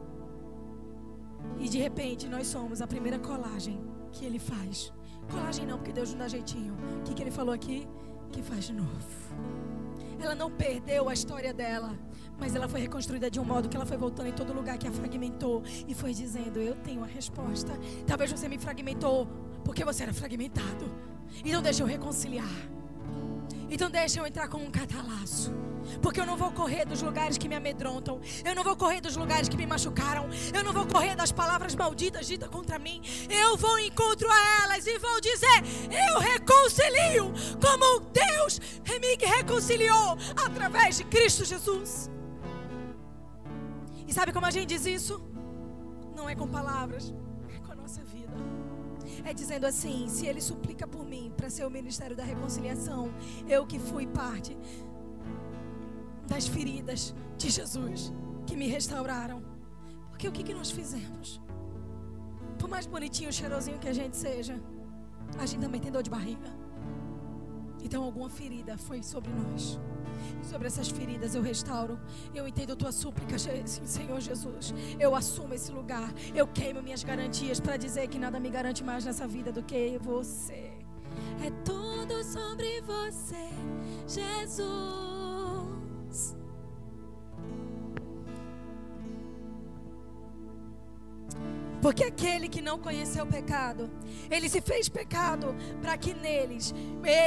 E 1.58 1.68
de 1.68 1.76
repente 1.76 2.26
nós 2.26 2.46
somos 2.46 2.80
a 2.80 2.86
primeira 2.86 3.18
colagem 3.18 3.78
que 4.10 4.24
ele 4.24 4.38
faz. 4.38 4.90
Colagem 5.30 5.66
não, 5.66 5.76
porque 5.76 5.92
Deus 5.92 6.12
não 6.12 6.20
dá 6.20 6.28
jeitinho. 6.28 6.74
O 7.00 7.02
que, 7.02 7.12
que 7.12 7.22
ele 7.22 7.30
falou 7.30 7.54
aqui? 7.54 7.86
Que 8.32 8.42
faz 8.42 8.64
de 8.64 8.72
novo. 8.72 9.06
Ela 10.18 10.34
não 10.34 10.50
perdeu 10.50 11.06
a 11.06 11.12
história 11.12 11.52
dela, 11.52 11.98
mas 12.38 12.54
ela 12.54 12.66
foi 12.66 12.80
reconstruída 12.80 13.30
de 13.30 13.38
um 13.38 13.44
modo 13.44 13.68
que 13.68 13.76
ela 13.76 13.84
foi 13.84 13.98
voltando 13.98 14.28
em 14.28 14.32
todo 14.32 14.54
lugar 14.54 14.78
que 14.78 14.88
a 14.88 14.90
fragmentou 14.90 15.62
e 15.86 15.92
foi 15.92 16.14
dizendo: 16.14 16.58
Eu 16.58 16.74
tenho 16.76 17.04
a 17.04 17.06
resposta. 17.06 17.78
Talvez 18.06 18.32
você 18.32 18.48
me 18.48 18.56
fragmentou 18.56 19.28
porque 19.62 19.84
você 19.84 20.04
era 20.04 20.14
fragmentado. 20.14 20.86
Então 21.44 21.60
deixa 21.60 21.82
eu 21.82 21.86
reconciliar. 21.86 22.48
Então 23.70 23.90
deixa 23.90 24.20
eu 24.20 24.26
entrar 24.26 24.48
com 24.48 24.58
um 24.58 24.70
catalaço. 24.70 25.52
Porque 26.00 26.20
eu 26.20 26.26
não 26.26 26.36
vou 26.36 26.50
correr 26.50 26.84
dos 26.84 27.02
lugares 27.02 27.36
que 27.38 27.48
me 27.48 27.54
amedrontam. 27.54 28.20
Eu 28.44 28.54
não 28.54 28.64
vou 28.64 28.76
correr 28.76 29.00
dos 29.00 29.16
lugares 29.16 29.48
que 29.48 29.56
me 29.56 29.66
machucaram. 29.66 30.28
Eu 30.52 30.64
não 30.64 30.72
vou 30.72 30.86
correr 30.86 31.14
das 31.14 31.30
palavras 31.30 31.74
malditas 31.74 32.26
ditas 32.26 32.48
contra 32.48 32.78
mim. 32.78 33.00
Eu 33.28 33.56
vou 33.56 33.78
encontro 33.78 34.28
a 34.30 34.64
elas 34.64 34.86
e 34.86 34.98
vou 34.98 35.20
dizer: 35.20 35.62
Eu 36.08 36.18
reconcilio 36.18 37.32
como 37.60 38.00
Deus 38.10 38.60
me 39.00 39.16
reconciliou 39.16 40.16
através 40.36 40.98
de 40.98 41.04
Cristo 41.04 41.44
Jesus. 41.44 42.10
E 44.06 44.12
sabe 44.12 44.32
como 44.32 44.46
a 44.46 44.50
gente 44.50 44.68
diz 44.68 44.86
isso? 44.86 45.22
Não 46.14 46.28
é 46.28 46.34
com 46.34 46.46
palavras, 46.46 47.12
É 49.24 49.32
dizendo 49.32 49.64
assim: 49.64 50.08
se 50.08 50.26
Ele 50.26 50.40
suplica 50.40 50.86
por 50.86 51.04
mim 51.04 51.32
para 51.36 51.48
ser 51.48 51.64
o 51.64 51.70
ministério 51.70 52.16
da 52.16 52.24
reconciliação, 52.24 53.12
eu 53.48 53.66
que 53.66 53.78
fui 53.78 54.06
parte 54.06 54.56
das 56.26 56.46
feridas 56.46 57.14
de 57.36 57.50
Jesus 57.50 58.12
que 58.46 58.56
me 58.56 58.68
restauraram. 58.68 59.42
Porque 60.10 60.28
o 60.28 60.32
que, 60.32 60.42
que 60.42 60.54
nós 60.54 60.70
fizemos? 60.70 61.40
Por 62.58 62.68
mais 62.68 62.86
bonitinho, 62.86 63.32
cheirosinho 63.32 63.78
que 63.78 63.88
a 63.88 63.92
gente 63.92 64.16
seja, 64.16 64.60
a 65.38 65.46
gente 65.46 65.60
também 65.60 65.80
tem 65.80 65.90
dor 65.90 66.02
de 66.02 66.10
barriga. 66.10 66.50
Então 67.82 68.02
alguma 68.02 68.30
ferida 68.30 68.78
foi 68.78 69.02
sobre 69.02 69.30
nós. 69.32 69.78
Sobre 70.42 70.66
essas 70.66 70.88
feridas 70.88 71.34
eu 71.34 71.42
restauro. 71.42 71.98
Eu 72.34 72.46
entendo 72.46 72.76
tua 72.76 72.92
súplica, 72.92 73.36
Senhor 73.38 74.20
Jesus. 74.20 74.74
Eu 74.98 75.14
assumo 75.14 75.54
esse 75.54 75.70
lugar. 75.72 76.12
Eu 76.34 76.46
queimo 76.46 76.82
minhas 76.82 77.02
garantias 77.02 77.60
para 77.60 77.76
dizer 77.76 78.08
que 78.08 78.18
nada 78.18 78.38
me 78.38 78.50
garante 78.50 78.82
mais 78.84 79.04
nessa 79.04 79.26
vida 79.26 79.50
do 79.50 79.62
que 79.62 79.98
você. 79.98 80.72
É 81.44 81.50
tudo 81.64 82.22
sobre 82.24 82.80
você, 82.82 83.48
Jesus. 84.06 85.13
Porque 91.84 92.02
aquele 92.02 92.48
que 92.48 92.62
não 92.62 92.78
conheceu 92.78 93.24
o 93.24 93.26
pecado, 93.26 93.90
ele 94.30 94.48
se 94.48 94.62
fez 94.62 94.88
pecado 94.88 95.54
para 95.82 95.98
que 95.98 96.14
neles, 96.14 96.72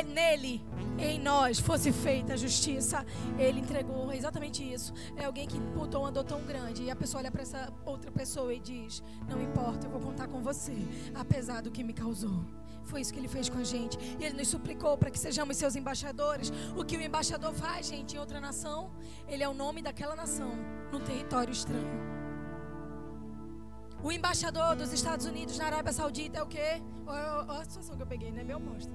nele, 0.07 0.65
em 0.97 1.19
nós, 1.19 1.59
fosse 1.59 1.91
feita 1.91 2.33
a 2.33 2.35
justiça. 2.35 3.05
Ele 3.37 3.59
entregou 3.59 4.11
exatamente 4.11 4.63
isso. 4.63 4.95
É 5.15 5.25
alguém 5.25 5.47
que 5.47 5.59
botou 5.59 6.01
uma 6.01 6.11
dor 6.11 6.23
tão 6.23 6.41
grande 6.41 6.81
e 6.81 6.89
a 6.89 6.95
pessoa 6.95 7.21
olha 7.21 7.29
para 7.29 7.43
essa 7.43 7.71
outra 7.85 8.11
pessoa 8.11 8.51
e 8.51 8.59
diz: 8.59 9.03
Não 9.29 9.39
importa, 9.39 9.85
eu 9.85 9.91
vou 9.91 10.01
contar 10.01 10.27
com 10.27 10.41
você, 10.41 10.75
apesar 11.13 11.61
do 11.61 11.69
que 11.69 11.83
me 11.83 11.93
causou. 11.93 12.43
Foi 12.83 13.01
isso 13.01 13.13
que 13.13 13.19
ele 13.19 13.27
fez 13.27 13.49
com 13.49 13.59
a 13.59 13.63
gente. 13.63 13.95
E 14.19 14.25
ele 14.25 14.37
nos 14.37 14.47
suplicou 14.47 14.97
para 14.97 15.11
que 15.11 15.19
sejamos 15.19 15.55
seus 15.55 15.75
embaixadores. 15.75 16.51
O 16.75 16.83
que 16.83 16.97
o 16.97 17.01
embaixador 17.01 17.53
faz, 17.53 17.89
gente, 17.89 18.15
em 18.15 18.19
outra 18.19 18.41
nação, 18.41 18.89
ele 19.27 19.43
é 19.43 19.47
o 19.47 19.53
nome 19.53 19.83
daquela 19.83 20.15
nação, 20.15 20.51
num 20.91 20.99
território 20.99 21.51
estranho. 21.51 22.26
O 24.03 24.11
embaixador 24.11 24.75
dos 24.75 24.93
Estados 24.93 25.25
Unidos 25.25 25.57
na 25.57 25.65
Arábia 25.65 25.91
Saudita 25.91 26.37
é 26.37 26.43
o 26.43 26.45
quê? 26.45 26.81
Olha 27.05 27.61
a 27.61 27.63
situação 27.63 27.95
que 27.95 28.03
eu 28.03 28.07
peguei, 28.07 28.31
não 28.31 28.39
é 28.39 28.43
meu 28.43 28.59
posto. 28.59 28.91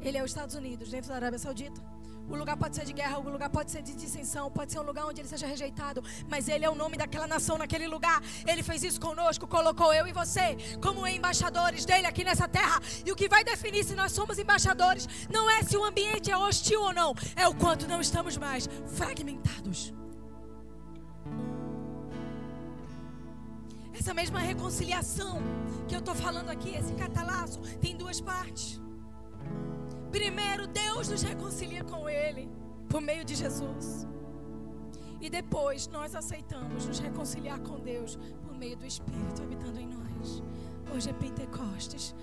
Ele 0.00 0.18
é 0.18 0.24
os 0.24 0.30
Estados 0.30 0.54
Unidos, 0.54 0.90
dentro 0.90 1.10
da 1.10 1.16
Arábia 1.16 1.38
Saudita. 1.38 1.80
O 2.28 2.36
lugar 2.36 2.56
pode 2.56 2.76
ser 2.76 2.84
de 2.84 2.92
guerra, 2.92 3.18
o 3.18 3.28
lugar 3.28 3.50
pode 3.50 3.70
ser 3.70 3.82
de 3.82 3.94
dissensão, 3.94 4.50
pode 4.50 4.72
ser 4.72 4.78
um 4.78 4.82
lugar 4.82 5.04
onde 5.04 5.20
ele 5.20 5.28
seja 5.28 5.46
rejeitado, 5.46 6.02
mas 6.28 6.48
ele 6.48 6.64
é 6.64 6.70
o 6.70 6.74
nome 6.74 6.96
daquela 6.96 7.26
nação 7.26 7.58
naquele 7.58 7.88
lugar. 7.88 8.22
Ele 8.46 8.62
fez 8.62 8.84
isso 8.84 9.00
conosco, 9.00 9.46
colocou 9.46 9.92
eu 9.92 10.06
e 10.06 10.12
você 10.12 10.56
como 10.82 11.06
embaixadores 11.06 11.84
dele 11.84 12.06
aqui 12.06 12.24
nessa 12.24 12.46
terra. 12.46 12.80
E 13.04 13.10
o 13.10 13.16
que 13.16 13.28
vai 13.28 13.42
definir 13.42 13.84
se 13.84 13.94
nós 13.94 14.12
somos 14.12 14.38
embaixadores 14.38 15.08
não 15.28 15.50
é 15.50 15.62
se 15.62 15.76
o 15.76 15.84
ambiente 15.84 16.30
é 16.30 16.36
hostil 16.36 16.80
ou 16.82 16.92
não, 16.92 17.14
é 17.34 17.48
o 17.48 17.54
quanto 17.54 17.88
não 17.88 18.00
estamos 18.00 18.36
mais 18.36 18.68
fragmentados. 18.86 19.92
Essa 24.00 24.14
mesma 24.14 24.38
reconciliação 24.38 25.42
que 25.86 25.94
eu 25.94 25.98
estou 25.98 26.14
falando 26.14 26.48
aqui, 26.48 26.70
esse 26.74 26.94
catalaço, 26.94 27.60
tem 27.82 27.94
duas 27.94 28.18
partes. 28.18 28.80
Primeiro, 30.10 30.66
Deus 30.66 31.08
nos 31.08 31.20
reconcilia 31.20 31.84
com 31.84 32.08
Ele 32.08 32.48
por 32.88 33.02
meio 33.02 33.26
de 33.26 33.34
Jesus. 33.34 34.08
E 35.20 35.28
depois 35.28 35.86
nós 35.88 36.14
aceitamos 36.14 36.86
nos 36.86 36.98
reconciliar 36.98 37.60
com 37.60 37.78
Deus 37.78 38.18
por 38.42 38.54
meio 38.56 38.74
do 38.74 38.86
Espírito 38.86 39.42
habitando 39.42 39.78
em 39.78 39.88
nós. 39.88 40.42
Hoje 40.94 41.10
é 41.10 41.12
Pentecostes. 41.12 42.14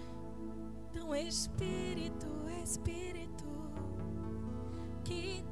Então, 0.89 1.15
Espírito, 1.15 2.25
Espírito, 2.63 3.45
que 5.03 5.45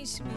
Enche-me. 0.00 0.30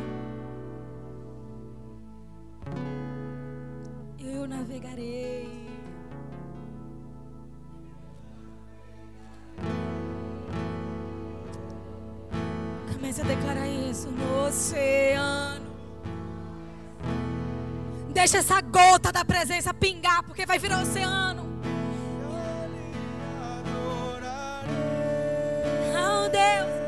Eu 4.19 4.45
navegarei. 4.45 5.47
Comece 12.91 13.21
a 13.21 13.23
declarar 13.23 13.69
isso 13.69 14.11
no 14.11 14.47
oceano. 14.47 15.65
Deixa 18.09 18.39
essa 18.39 18.59
gota 18.59 19.13
da 19.13 19.23
presença 19.23 19.73
pingar, 19.73 20.23
porque 20.23 20.45
vai 20.45 20.59
virar 20.59 20.81
oceano. 20.81 21.43
Oh 25.95 26.29
Deus. 26.29 26.82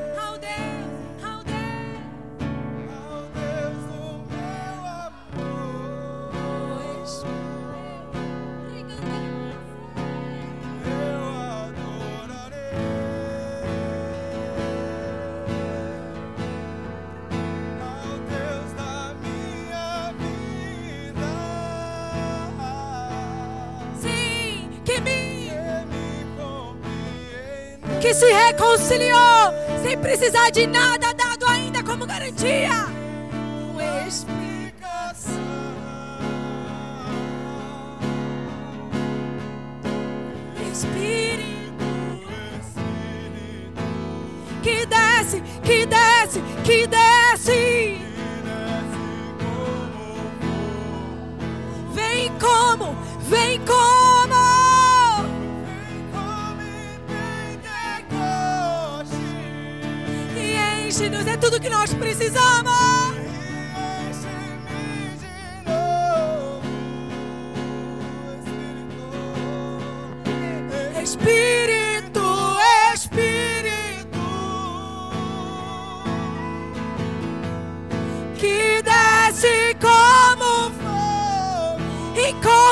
Se 28.15 28.31
reconciliou 28.31 29.53
sem 29.83 29.97
precisar 29.97 30.49
de 30.49 30.65
nada 30.67 31.13
dado 31.13 31.45
ainda 31.47 31.83
como 31.83 32.05
garantia. 32.05 32.94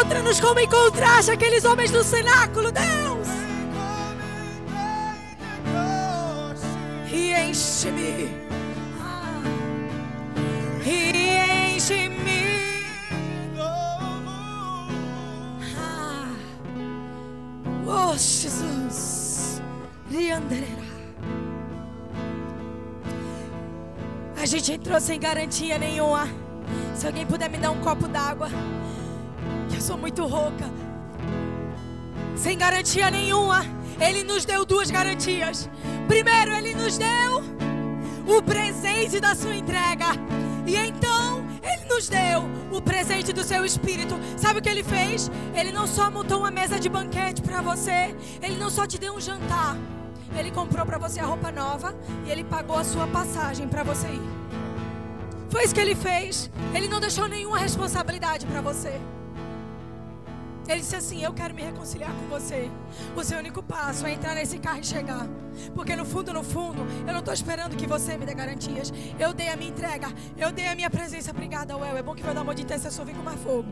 Encontra-nos 0.03 0.39
como 0.41 0.59
encontraste 0.59 1.31
aqueles 1.31 1.63
homens 1.63 1.89
no 1.89 2.03
cenáculo, 2.03 2.71
Deus, 2.73 3.27
e 7.09 7.33
enche-me, 7.33 8.29
e 10.85 11.75
enche-me. 11.75 12.43
Oh, 17.87 18.17
Jesus. 18.17 19.61
A 24.35 24.45
gente 24.45 24.73
entrou 24.73 24.99
sem 24.99 25.17
garantia 25.17 25.77
nenhuma. 25.77 26.27
Se 26.93 27.07
alguém 27.07 27.25
puder 27.25 27.49
me 27.49 27.57
dar 27.57 27.71
um 27.71 27.79
copo 27.79 28.07
d'água. 28.09 28.49
Eu 29.83 29.87
sou 29.87 29.97
muito 29.97 30.25
rouca. 30.25 30.63
Sem 32.37 32.57
garantia 32.57 33.11
nenhuma. 33.11 33.65
Ele 33.99 34.23
nos 34.23 34.45
deu 34.45 34.65
duas 34.65 34.89
garantias. 34.89 35.69
Primeiro, 36.07 36.53
ele 36.53 36.73
nos 36.73 36.97
deu 36.97 37.43
o 38.25 38.41
presente 38.41 39.19
da 39.19 39.35
sua 39.35 39.53
entrega. 39.53 40.05
E 40.65 40.77
então, 40.77 41.45
ele 41.61 41.93
nos 41.93 42.07
deu 42.07 42.45
o 42.71 42.81
presente 42.81 43.33
do 43.33 43.43
seu 43.43 43.65
espírito. 43.65 44.15
Sabe 44.37 44.59
o 44.59 44.61
que 44.61 44.69
ele 44.69 44.85
fez? 44.85 45.29
Ele 45.53 45.73
não 45.73 45.85
só 45.85 46.09
montou 46.09 46.39
uma 46.39 46.49
mesa 46.49 46.79
de 46.79 46.87
banquete 46.87 47.41
para 47.41 47.61
você, 47.61 48.15
ele 48.41 48.55
não 48.55 48.69
só 48.69 48.87
te 48.87 48.97
deu 48.97 49.13
um 49.13 49.19
jantar. 49.19 49.75
Ele 50.39 50.49
comprou 50.49 50.85
para 50.85 50.97
você 50.97 51.19
a 51.19 51.25
roupa 51.25 51.51
nova 51.51 51.93
e 52.25 52.31
ele 52.31 52.45
pagou 52.45 52.77
a 52.77 52.85
sua 52.85 53.05
passagem 53.07 53.67
para 53.67 53.83
você 53.83 54.07
ir. 54.07 54.29
Foi 55.49 55.65
isso 55.65 55.75
que 55.75 55.81
ele 55.81 55.93
fez. 55.93 56.49
Ele 56.73 56.87
não 56.87 57.01
deixou 57.01 57.27
nenhuma 57.27 57.57
responsabilidade 57.57 58.45
para 58.45 58.61
você. 58.61 58.97
Ele 60.67 60.79
disse 60.79 60.95
assim: 60.95 61.23
Eu 61.23 61.33
quero 61.33 61.53
me 61.53 61.61
reconciliar 61.61 62.11
com 62.11 62.27
você. 62.27 62.69
O 63.15 63.23
seu 63.23 63.39
único 63.39 63.61
passo 63.61 64.05
é 64.05 64.13
entrar 64.13 64.35
nesse 64.35 64.57
carro 64.57 64.79
e 64.79 64.85
chegar. 64.85 65.27
Porque 65.75 65.95
no 65.95 66.05
fundo, 66.05 66.33
no 66.33 66.43
fundo, 66.43 66.81
eu 67.05 67.13
não 67.13 67.19
estou 67.19 67.33
esperando 67.33 67.75
que 67.75 67.85
você 67.85 68.17
me 68.17 68.25
dê 68.25 68.33
garantias. 68.33 68.91
Eu 69.19 69.33
dei 69.33 69.49
a 69.49 69.55
minha 69.55 69.69
entrega. 69.69 70.07
Eu 70.37 70.51
dei 70.51 70.67
a 70.67 70.75
minha 70.75 70.89
presença. 70.89 71.31
Obrigada, 71.31 71.75
Well. 71.75 71.97
É 71.97 72.01
bom 72.01 72.15
que 72.15 72.23
vai 72.23 72.33
dar 72.33 72.41
amor 72.41 72.55
de 72.55 72.63
intercessor 72.63 73.05
vem 73.05 73.15
com 73.15 73.23
mais 73.23 73.39
fogo. 73.41 73.69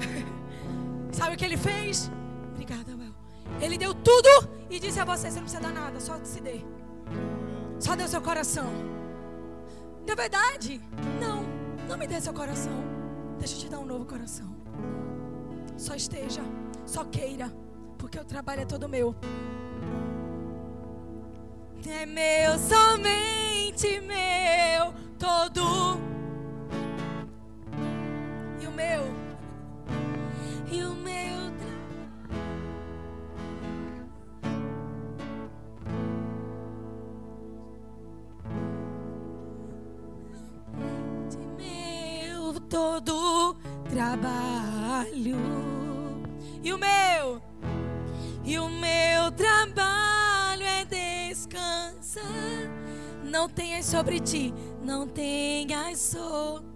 Sabe 1.12 1.34
o 1.34 1.38
que 1.38 1.44
ele 1.44 1.56
fez? 1.56 2.10
Obrigada, 2.52 2.94
Well. 2.96 3.14
Ele 3.60 3.78
deu 3.78 3.94
tudo 3.94 4.28
e 4.68 4.78
disse 4.78 5.00
a 5.00 5.04
você: 5.04 5.30
Você 5.30 5.36
não 5.36 5.42
precisa 5.44 5.62
dar 5.62 5.72
nada, 5.72 5.98
só 5.98 6.18
se 6.22 6.40
dê. 6.40 6.60
Só 7.80 7.96
dê 7.96 8.04
o 8.04 8.08
seu 8.08 8.20
coração. 8.20 8.70
De 10.04 10.14
verdade? 10.14 10.80
Não. 11.20 11.42
Não 11.88 11.96
me 11.96 12.06
dê 12.06 12.20
seu 12.20 12.34
coração. 12.34 12.84
Deixa 13.38 13.54
eu 13.54 13.60
te 13.60 13.68
dar 13.68 13.78
um 13.78 13.86
novo 13.86 14.04
coração. 14.04 14.57
Só 15.78 15.94
esteja, 15.94 16.42
só 16.84 17.04
queira, 17.04 17.52
porque 17.96 18.18
o 18.18 18.24
trabalho 18.24 18.62
é 18.62 18.64
todo 18.64 18.88
meu. 18.88 19.14
É 21.86 22.04
meu, 22.04 22.58
somente 22.58 24.00
meu, 24.00 24.92
todo. 25.16 26.00
E 28.60 28.66
o 28.66 28.72
meu, 28.72 29.04
e 30.70 30.82
o 30.82 30.94
meu. 30.94 31.38
De 41.30 41.38
meu 41.56 42.60
todo 42.68 43.56
trabalho. 43.88 44.57
E 45.06 46.72
o 46.72 46.78
meu, 46.78 47.40
e 48.44 48.58
o 48.58 48.68
meu 48.68 49.30
trabalho 49.32 50.64
é 50.64 50.84
descansar. 50.84 52.24
Não 53.22 53.48
tenhas 53.48 53.86
sobre 53.86 54.18
ti, 54.18 54.52
não 54.82 55.06
tenhas 55.06 56.00
sobre 56.00 56.66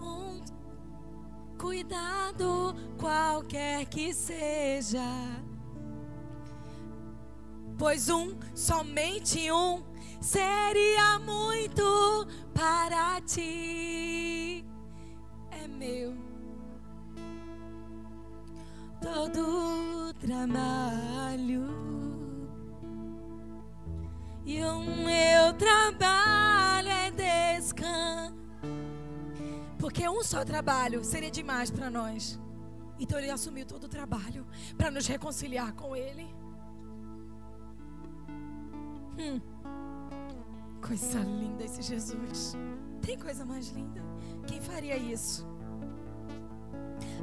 um 0.00 0.40
cuidado 1.58 2.74
qualquer 2.98 3.84
que 3.86 4.14
seja. 4.14 5.02
Pois 7.76 8.08
um, 8.08 8.34
somente 8.54 9.52
um, 9.52 9.82
seria 10.22 11.18
muito 11.18 12.26
para 12.54 13.20
ti. 13.20 14.64
É 15.50 15.68
meu 15.68 16.25
todo 19.06 20.12
trabalho. 20.14 21.64
E 24.44 24.62
o 24.62 24.80
meu 24.80 25.52
trabalho 25.54 26.88
é 26.88 27.10
descansar. 27.10 28.32
Porque 29.78 30.08
um 30.08 30.22
só 30.24 30.44
trabalho 30.44 31.04
seria 31.04 31.30
demais 31.30 31.70
para 31.70 31.88
nós. 31.88 32.40
Então 32.98 33.18
ele 33.18 33.30
assumiu 33.30 33.64
todo 33.66 33.84
o 33.84 33.88
trabalho 33.88 34.46
para 34.76 34.90
nos 34.90 35.06
reconciliar 35.06 35.72
com 35.74 35.94
ele. 35.94 36.26
Hum. 39.18 39.40
Coisa 40.86 41.20
linda 41.20 41.64
esse 41.64 41.82
Jesus. 41.82 42.54
Tem 43.02 43.18
coisa 43.18 43.44
mais 43.44 43.68
linda? 43.68 44.02
Quem 44.46 44.60
faria 44.60 44.96
isso? 44.96 45.46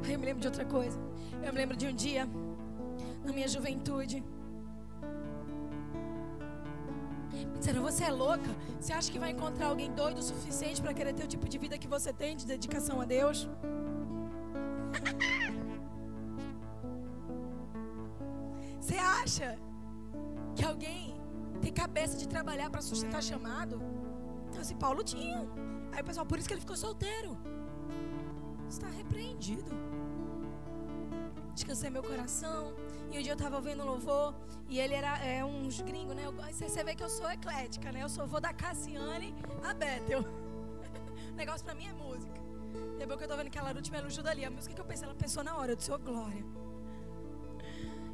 Aí 0.04 0.12
eu 0.12 0.18
me 0.18 0.26
lembro 0.26 0.40
de 0.40 0.46
outra 0.46 0.64
coisa. 0.64 0.98
Eu 1.44 1.52
me 1.52 1.58
lembro 1.58 1.76
de 1.76 1.86
um 1.86 1.94
dia, 1.94 2.26
na 3.24 3.32
minha 3.32 3.46
juventude. 3.46 4.24
Me 7.32 7.58
disseram, 7.58 7.82
você 7.82 8.04
é 8.04 8.10
louca? 8.10 8.50
Você 8.80 8.92
acha 8.92 9.12
que 9.12 9.18
vai 9.18 9.30
encontrar 9.30 9.66
alguém 9.66 9.90
doido 9.92 10.18
o 10.18 10.22
suficiente 10.22 10.80
para 10.80 10.94
querer 10.94 11.12
ter 11.12 11.24
o 11.24 11.28
tipo 11.34 11.46
de 11.46 11.58
vida 11.58 11.76
que 11.76 11.86
você 11.86 12.12
tem 12.12 12.34
de 12.34 12.46
dedicação 12.46 13.00
a 13.00 13.04
Deus? 13.04 13.48
Você 18.80 18.96
acha 18.96 19.58
que 20.54 20.62
alguém 20.62 21.14
tem 21.62 21.72
cabeça 21.72 22.18
de 22.18 22.28
trabalhar 22.28 22.68
para 22.68 22.82
sustentar 22.82 23.22
chamado? 23.22 23.80
Então, 24.48 24.60
assim, 24.60 24.76
Paulo 24.76 25.02
tinha. 25.02 25.38
Aí 25.90 26.02
pessoal, 26.02 26.26
por 26.26 26.38
isso 26.38 26.46
que 26.46 26.52
ele 26.52 26.60
ficou 26.60 26.76
solteiro. 26.76 27.30
Está 28.68 28.86
repreendido. 28.88 29.70
Descansei 31.54 31.88
meu 31.90 32.02
coração. 32.02 32.74
E 33.10 33.18
um 33.18 33.22
dia 33.22 33.32
eu 33.32 33.36
estava 33.36 33.56
ouvindo 33.56 33.84
louvor. 33.84 34.34
E 34.68 34.78
ele 34.78 34.94
era 34.94 35.18
é, 35.24 35.44
uns 35.44 35.80
gringos, 35.80 36.16
né? 36.16 36.24
Você 36.52 36.82
vê 36.82 36.94
que 36.94 37.04
eu 37.04 37.08
sou 37.08 37.30
eclética, 37.30 37.92
né? 37.92 38.02
Eu 38.02 38.08
sou 38.08 38.26
vou 38.26 38.40
da 38.40 38.52
Cassiane 38.52 39.34
a 39.62 39.72
Bethel. 39.72 40.22
o 41.32 41.36
negócio 41.36 41.64
pra 41.64 41.74
mim 41.74 41.86
é 41.86 41.92
música. 41.92 42.40
Depois 42.98 43.18
que 43.18 43.24
eu 43.24 43.28
tô 43.28 43.36
vendo 43.36 43.50
que 43.50 43.58
a 43.58 43.62
Larute 43.62 43.90
me 43.90 43.98
ajuda 43.98 44.30
ali. 44.30 44.44
A 44.44 44.50
música 44.50 44.74
que 44.74 44.80
eu 44.80 44.84
pensei, 44.84 45.06
ela 45.06 45.14
pensou 45.14 45.44
na 45.44 45.56
hora. 45.56 45.72
Eu 45.72 45.76
disse, 45.76 45.92
oh, 45.92 45.98
glória. 45.98 46.44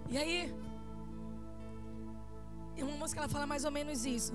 E 0.09 0.19
aí, 0.19 0.55
uma 2.79 2.97
música 2.97 3.21
ela 3.21 3.29
fala 3.29 3.47
mais 3.47 3.65
ou 3.65 3.71
menos 3.71 4.05
isso. 4.05 4.35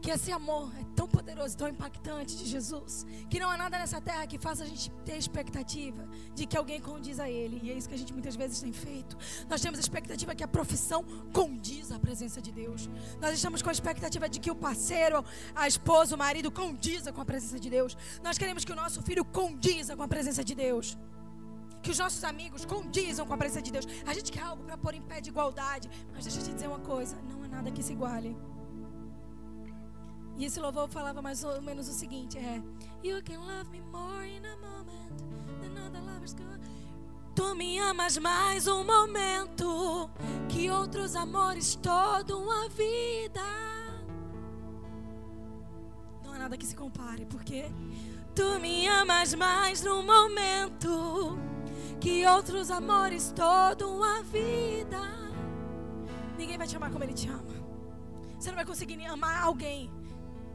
Que 0.00 0.10
esse 0.10 0.32
amor 0.32 0.72
é 0.80 0.84
tão 0.96 1.06
poderoso, 1.06 1.56
tão 1.56 1.68
impactante 1.68 2.36
de 2.36 2.46
Jesus, 2.46 3.06
que 3.28 3.38
não 3.38 3.50
há 3.50 3.56
nada 3.56 3.78
nessa 3.78 4.00
terra 4.00 4.26
que 4.26 4.38
faça 4.38 4.64
a 4.64 4.66
gente 4.66 4.90
ter 5.04 5.16
expectativa 5.16 6.08
de 6.34 6.46
que 6.46 6.56
alguém 6.56 6.80
condiz 6.80 7.20
a 7.20 7.28
Ele. 7.28 7.60
E 7.62 7.70
é 7.70 7.74
isso 7.74 7.88
que 7.88 7.94
a 7.94 7.98
gente 7.98 8.12
muitas 8.12 8.34
vezes 8.34 8.60
tem 8.60 8.72
feito. 8.72 9.16
Nós 9.48 9.60
temos 9.60 9.78
a 9.78 9.82
expectativa 9.82 10.34
que 10.34 10.42
a 10.42 10.48
profissão 10.48 11.04
condiz 11.32 11.92
à 11.92 11.98
presença 11.98 12.40
de 12.40 12.50
Deus. 12.50 12.88
Nós 13.20 13.34
estamos 13.34 13.60
com 13.62 13.68
a 13.68 13.72
expectativa 13.72 14.28
de 14.28 14.40
que 14.40 14.50
o 14.50 14.54
parceiro, 14.54 15.24
a 15.54 15.68
esposa, 15.68 16.14
o 16.14 16.18
marido 16.18 16.50
condiza 16.50 17.12
com 17.12 17.20
a 17.20 17.24
presença 17.24 17.60
de 17.60 17.68
Deus. 17.68 17.96
Nós 18.22 18.38
queremos 18.38 18.64
que 18.64 18.72
o 18.72 18.76
nosso 18.76 19.02
filho 19.02 19.24
condiza 19.24 19.96
com 19.96 20.02
a 20.02 20.08
presença 20.08 20.42
de 20.42 20.54
Deus. 20.54 20.96
Que 21.82 21.90
os 21.90 21.98
nossos 21.98 22.22
amigos 22.24 22.64
condizam 22.64 23.26
com 23.26 23.32
a 23.32 23.38
presença 23.38 23.62
de 23.62 23.72
Deus. 23.72 23.86
A 24.06 24.12
gente 24.12 24.30
quer 24.30 24.42
algo 24.42 24.62
para 24.64 24.76
pôr 24.76 24.94
em 24.94 25.02
pé 25.02 25.20
de 25.20 25.30
igualdade. 25.30 25.90
Mas 26.12 26.24
deixa 26.24 26.40
eu 26.40 26.44
te 26.44 26.52
dizer 26.52 26.68
uma 26.68 26.80
coisa: 26.80 27.16
não 27.22 27.42
há 27.42 27.48
nada 27.48 27.70
que 27.70 27.82
se 27.82 27.92
iguale. 27.92 28.36
E 30.40 30.46
esse 30.46 30.58
louvor 30.58 30.88
falava 30.88 31.20
mais 31.20 31.44
ou 31.44 31.60
menos 31.60 31.86
o 31.86 31.92
seguinte: 31.92 32.38
é 32.38 32.62
You 33.04 33.22
can 33.22 33.40
love 33.40 33.68
me 33.70 33.82
more 33.92 34.26
in 34.26 34.42
a 34.46 34.56
moment 34.56 35.12
than 35.60 35.86
other 35.86 36.00
lovers. 36.00 36.34
Tu 37.34 37.54
me 37.54 37.78
amas 37.78 38.16
mais 38.16 38.66
um 38.66 38.82
momento 38.82 40.10
que 40.48 40.70
outros 40.70 41.14
amores 41.14 41.74
toda 41.74 42.38
uma 42.38 42.70
vida. 42.70 43.42
Não 46.24 46.32
há 46.32 46.38
nada 46.38 46.56
que 46.56 46.64
se 46.64 46.74
compare, 46.74 47.26
porque 47.26 47.70
tu 48.34 48.58
me 48.60 48.88
amas 48.88 49.34
mais 49.34 49.82
num 49.82 50.02
momento 50.02 51.38
que 52.00 52.26
outros 52.26 52.70
amores 52.70 53.30
toda 53.36 53.86
uma 53.86 54.22
vida. 54.22 55.02
Ninguém 56.38 56.56
vai 56.56 56.66
te 56.66 56.76
amar 56.76 56.90
como 56.90 57.04
ele 57.04 57.12
te 57.12 57.28
ama. 57.28 57.44
Você 58.38 58.48
não 58.48 58.56
vai 58.56 58.64
conseguir 58.64 59.04
amar 59.04 59.42
alguém 59.42 59.99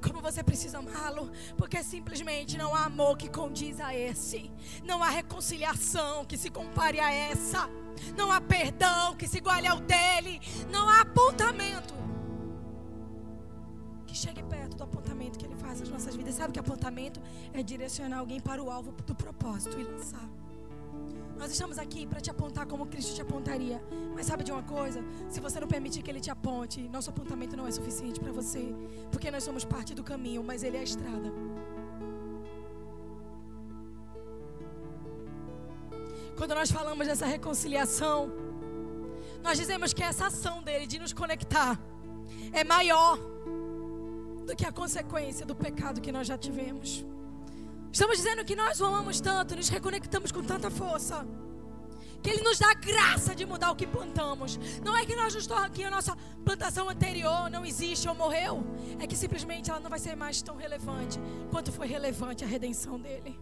como 0.06 0.22
você 0.22 0.44
precisa 0.44 0.78
amá-lo, 0.78 1.32
porque 1.58 1.84
simplesmente 1.84 2.58
não 2.58 2.76
há 2.76 2.86
amor 2.86 3.18
que 3.18 3.30
condiz 3.30 3.80
a 3.80 3.96
esse, 3.96 4.52
não 4.84 5.04
há 5.04 5.10
reconciliação 5.10 6.26
que 6.26 6.38
se 6.38 6.50
compare 6.50 7.00
a 7.00 7.12
essa, 7.12 7.70
não 8.16 8.32
há 8.32 8.40
perdão 8.40 9.16
que 9.16 9.28
se 9.28 9.38
iguale 9.38 9.68
ao 9.68 9.80
dele, 9.80 10.40
não 10.70 10.88
há 10.88 11.02
apontamento 11.02 11.94
que 14.06 14.16
chegue 14.16 14.42
perto 14.44 14.78
do 14.78 14.84
apontamento 14.84 15.38
que 15.38 15.46
ele 15.46 15.56
faz 15.56 15.82
nas 15.82 15.90
nossas 15.90 16.16
vidas. 16.16 16.36
Sabe 16.36 16.54
que 16.54 16.60
apontamento 16.60 17.20
é 17.54 17.62
direcionar 17.62 18.20
alguém 18.20 18.40
para 18.40 18.64
o 18.64 18.72
alvo 18.72 18.94
do 18.94 19.14
propósito 19.14 19.78
e 19.78 19.84
lançar. 19.84 20.30
Nós 21.38 21.52
estamos 21.52 21.78
aqui 21.78 22.08
para 22.08 22.22
te 22.22 22.30
apontar 22.30 22.66
como 22.66 22.86
Cristo 22.86 23.14
te 23.14 23.22
apontaria. 23.22 23.82
Mas 24.16 24.26
sabe 24.26 24.44
de 24.44 24.52
uma 24.52 24.64
coisa? 24.64 25.04
Se 25.30 25.40
você 25.40 25.60
não 25.60 25.68
permitir 25.68 26.02
que 26.02 26.10
Ele 26.10 26.22
te 26.22 26.32
aponte, 26.32 26.82
nosso 26.90 27.10
apontamento 27.10 27.58
não 27.58 27.68
é 27.68 27.72
suficiente 27.72 28.20
para 28.20 28.32
você. 28.32 28.74
Porque 29.12 29.30
nós 29.30 29.44
somos 29.44 29.66
parte 29.66 29.94
do 29.94 30.04
caminho, 30.04 30.44
mas 30.44 30.64
Ele 30.64 30.78
é 30.78 30.80
a 30.80 30.84
estrada. 30.84 31.32
Quando 36.38 36.54
nós 36.54 36.70
falamos 36.70 37.08
dessa 37.08 37.26
reconciliação, 37.26 38.32
nós 39.44 39.58
dizemos 39.58 39.94
que 39.94 40.04
essa 40.04 40.28
ação 40.28 40.62
dele 40.62 40.88
de 40.88 41.00
nos 41.00 41.14
conectar 41.14 41.80
é 42.52 42.64
maior 42.64 43.18
do 44.46 44.56
que 44.56 44.66
a 44.66 44.72
consequência 44.72 45.46
do 45.46 45.56
pecado 45.56 46.02
que 46.02 46.12
nós 46.12 46.28
já 46.28 46.38
tivemos. 46.38 47.06
Estamos 47.96 48.18
dizendo 48.18 48.44
que 48.44 48.58
nós 48.58 48.82
o 48.82 48.86
amamos 48.86 49.22
tanto, 49.22 49.56
nos 49.56 49.70
reconectamos 49.70 50.30
com 50.30 50.44
tanta 50.44 50.70
força. 50.70 51.26
Que 52.22 52.30
Ele 52.30 52.42
nos 52.42 52.60
dá 52.60 52.74
graça 52.74 53.34
de 53.34 53.46
mudar 53.46 53.72
o 53.72 53.76
que 53.76 53.88
plantamos. 53.88 54.60
Não 54.84 54.98
é 54.98 55.06
que 55.06 55.16
nós 55.16 55.34
nos 55.34 55.48
tornamos 55.48 55.78
que 55.78 55.82
a 55.82 55.90
nossa 55.90 56.14
plantação 56.44 56.90
anterior 56.90 57.50
não 57.50 57.66
existe 57.66 58.10
ou 58.10 58.14
morreu. 58.14 58.66
É 59.00 59.08
que 59.08 59.16
simplesmente 59.16 59.72
ela 59.72 59.80
não 59.80 59.90
vai 59.90 59.98
ser 59.98 60.14
mais 60.14 60.42
tão 60.42 60.58
relevante 60.58 61.18
quanto 61.50 61.72
foi 61.72 61.88
relevante 61.88 62.44
a 62.44 62.48
redenção 62.48 63.00
dele. 63.00 63.40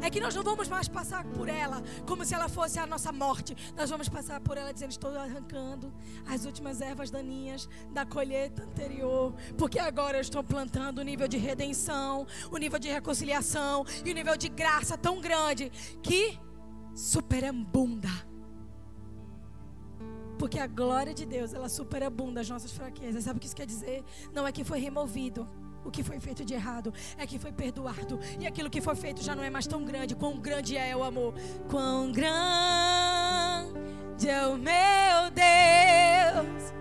É 0.00 0.10
que 0.10 0.20
nós 0.20 0.34
não 0.34 0.42
vamos 0.42 0.68
mais 0.68 0.88
passar 0.88 1.24
por 1.24 1.48
ela 1.48 1.82
como 2.06 2.24
se 2.24 2.34
ela 2.34 2.48
fosse 2.48 2.78
a 2.78 2.86
nossa 2.86 3.12
morte. 3.12 3.56
Nós 3.76 3.90
vamos 3.90 4.08
passar 4.08 4.40
por 4.40 4.56
ela 4.56 4.72
dizendo: 4.72 4.90
Estou 4.90 5.16
arrancando 5.16 5.92
as 6.26 6.44
últimas 6.44 6.80
ervas 6.80 7.10
daninhas 7.10 7.68
da 7.92 8.04
colheita 8.04 8.64
anterior. 8.64 9.34
Porque 9.56 9.78
agora 9.78 10.18
eu 10.18 10.22
estou 10.22 10.42
plantando 10.42 10.98
o 10.98 11.02
nível 11.02 11.28
de 11.28 11.36
redenção, 11.36 12.26
o 12.50 12.56
nível 12.56 12.78
de 12.78 12.88
reconciliação 12.88 13.84
e 14.04 14.10
o 14.10 14.14
nível 14.14 14.36
de 14.36 14.48
graça 14.48 14.96
tão 14.96 15.20
grande 15.20 15.70
que 16.02 16.38
superabunda. 16.94 18.08
Porque 20.38 20.58
a 20.58 20.66
glória 20.66 21.14
de 21.14 21.24
Deus, 21.24 21.54
ela 21.54 21.68
superabunda 21.68 22.40
as 22.40 22.50
nossas 22.50 22.72
fraquezas. 22.72 23.24
Sabe 23.24 23.36
o 23.36 23.40
que 23.40 23.46
isso 23.46 23.54
quer 23.54 23.66
dizer? 23.66 24.02
Não 24.32 24.46
é 24.46 24.50
que 24.50 24.64
foi 24.64 24.80
removido 24.80 25.48
o 25.84 25.90
que 25.90 26.02
foi 26.02 26.20
feito 26.20 26.44
de 26.44 26.54
errado 26.54 26.92
é 27.16 27.26
que 27.26 27.38
foi 27.38 27.52
perdoado. 27.52 28.18
E 28.38 28.46
aquilo 28.46 28.70
que 28.70 28.80
foi 28.80 28.94
feito 28.94 29.22
já 29.22 29.34
não 29.34 29.42
é 29.42 29.50
mais 29.50 29.66
tão 29.66 29.84
grande. 29.84 30.14
Quão 30.14 30.38
grande 30.38 30.76
é 30.76 30.96
o 30.96 31.02
amor. 31.02 31.34
Quão 31.68 32.12
grande 32.12 32.32
é 34.28 34.46
o 34.46 34.56
meu 34.56 35.30
Deus. 35.34 36.72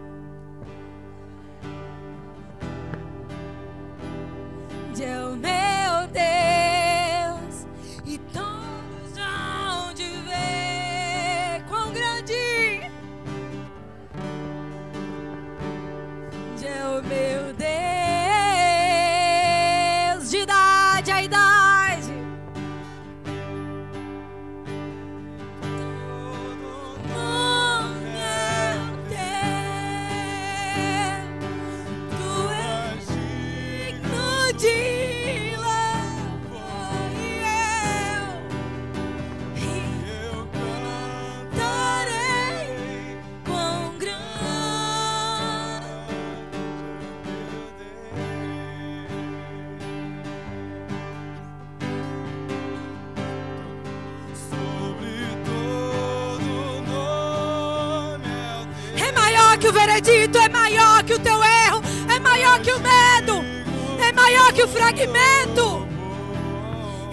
Fragmento. 64.72 65.88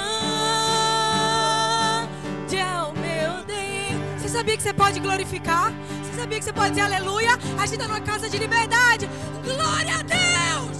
é 2.57 2.81
o 2.83 2.91
meu 2.93 3.43
Deus. 3.45 4.21
Você 4.21 4.29
sabia 4.29 4.57
que 4.57 4.63
você 4.63 4.73
pode 4.73 4.99
glorificar? 4.99 5.71
Você 6.03 6.13
sabia 6.19 6.39
que 6.39 6.45
você 6.45 6.53
pode 6.53 6.69
dizer 6.71 6.81
aleluia? 6.81 7.37
A 7.57 7.65
gente 7.65 7.79
está 7.79 7.87
numa 7.87 8.01
casa 8.01 8.27
de 8.29 8.37
liberdade. 8.37 9.07
Glória 9.43 9.99
a 9.99 10.03
Deus! 10.03 10.79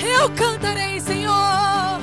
Eu 0.00 0.30
cantarei, 0.30 1.00
Senhor. 1.00 1.97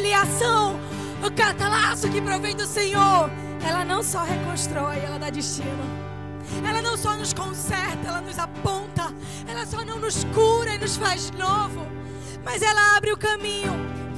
Reconciliação, 0.00 0.80
o 1.22 1.30
catalaço 1.30 2.08
que 2.08 2.20
provém 2.20 2.56
do 2.56 2.66
Senhor, 2.66 3.30
ela 3.66 3.84
não 3.84 4.02
só 4.02 4.24
reconstrói, 4.24 4.98
ela 4.98 5.18
dá 5.18 5.28
destino. 5.28 5.84
Ela 6.66 6.80
não 6.80 6.96
só 6.96 7.14
nos 7.16 7.32
conserta, 7.32 8.08
ela 8.08 8.20
nos 8.20 8.38
aponta. 8.38 9.12
Ela 9.46 9.66
só 9.66 9.84
não 9.84 9.98
nos 9.98 10.24
cura 10.24 10.74
e 10.74 10.78
nos 10.78 10.96
faz 10.96 11.30
novo. 11.32 11.86
Mas 12.44 12.62
ela 12.62 12.96
abre 12.96 13.12
o 13.12 13.16
caminho. 13.16 13.72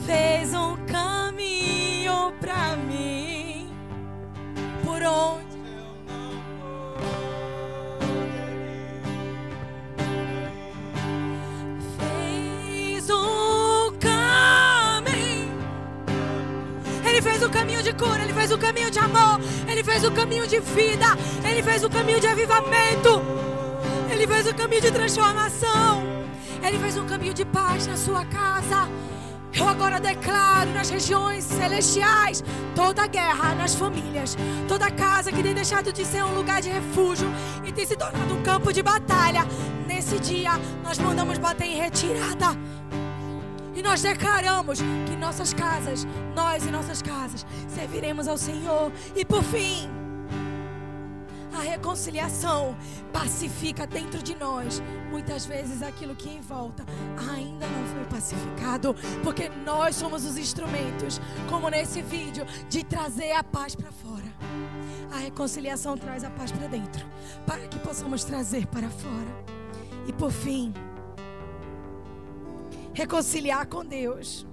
Fez 0.06 0.54
um 0.54 0.76
caminho 0.86 2.32
para 2.40 2.76
mim. 2.76 3.68
Por 4.84 5.02
onde 5.02 5.51
de 17.82 17.92
cura, 17.94 18.22
Ele 18.22 18.32
fez 18.32 18.52
o 18.52 18.58
caminho 18.58 18.90
de 18.90 18.98
amor, 18.98 19.40
Ele 19.68 19.82
fez 19.82 20.04
o 20.04 20.10
caminho 20.10 20.46
de 20.46 20.60
vida, 20.60 21.06
Ele 21.44 21.62
fez 21.62 21.84
o 21.84 21.90
caminho 21.90 22.20
de 22.20 22.26
avivamento, 22.26 23.22
Ele 24.10 24.26
fez 24.26 24.46
o 24.46 24.54
caminho 24.54 24.80
de 24.80 24.90
transformação, 24.90 26.02
Ele 26.62 26.78
fez 26.78 26.96
um 26.96 27.06
caminho 27.06 27.34
de 27.34 27.44
paz 27.44 27.86
na 27.86 27.96
sua 27.96 28.24
casa. 28.26 28.88
Eu 29.54 29.68
agora 29.68 30.00
declaro 30.00 30.70
nas 30.72 30.88
regiões 30.88 31.44
celestiais 31.44 32.42
toda 32.74 33.06
guerra 33.06 33.54
nas 33.54 33.74
famílias, 33.74 34.34
toda 34.66 34.90
casa 34.90 35.30
que 35.30 35.42
tem 35.42 35.52
deixado 35.52 35.92
de 35.92 36.06
ser 36.06 36.24
um 36.24 36.34
lugar 36.34 36.62
de 36.62 36.70
refúgio 36.70 37.28
e 37.62 37.70
tem 37.70 37.84
se 37.84 37.94
tornado 37.94 38.32
um 38.32 38.42
campo 38.42 38.72
de 38.72 38.82
batalha. 38.82 39.46
Nesse 39.86 40.18
dia, 40.18 40.52
nós 40.82 40.98
mandamos 40.98 41.36
bater 41.36 41.66
em 41.66 41.76
retirada. 41.76 42.56
Nós 43.82 44.00
declaramos 44.00 44.78
que 45.06 45.16
nossas 45.16 45.52
casas, 45.52 46.06
nós 46.34 46.64
e 46.64 46.70
nossas 46.70 47.02
casas, 47.02 47.44
serviremos 47.68 48.28
ao 48.28 48.38
Senhor. 48.38 48.92
E 49.14 49.24
por 49.24 49.42
fim, 49.42 49.88
a 51.52 51.60
reconciliação 51.60 52.74
pacifica 53.12 53.86
dentro 53.86 54.22
de 54.22 54.34
nós 54.34 54.82
muitas 55.10 55.44
vezes 55.44 55.82
aquilo 55.82 56.14
que 56.14 56.30
em 56.30 56.40
volta 56.40 56.84
ainda 57.34 57.66
não 57.66 57.86
foi 57.86 58.04
pacificado, 58.04 58.96
porque 59.22 59.50
nós 59.64 59.94
somos 59.96 60.24
os 60.24 60.38
instrumentos, 60.38 61.20
como 61.50 61.68
nesse 61.68 62.00
vídeo, 62.00 62.46
de 62.70 62.82
trazer 62.82 63.32
a 63.32 63.44
paz 63.44 63.74
para 63.74 63.92
fora. 63.92 64.24
A 65.12 65.18
reconciliação 65.18 65.98
traz 65.98 66.24
a 66.24 66.30
paz 66.30 66.50
para 66.50 66.66
dentro, 66.66 67.04
para 67.46 67.68
que 67.68 67.78
possamos 67.78 68.24
trazer 68.24 68.66
para 68.66 68.88
fora. 68.88 69.44
E 70.06 70.12
por 70.12 70.32
fim, 70.32 70.72
reconciliar 72.92 73.66
com 73.66 73.84
Deus 73.84 74.46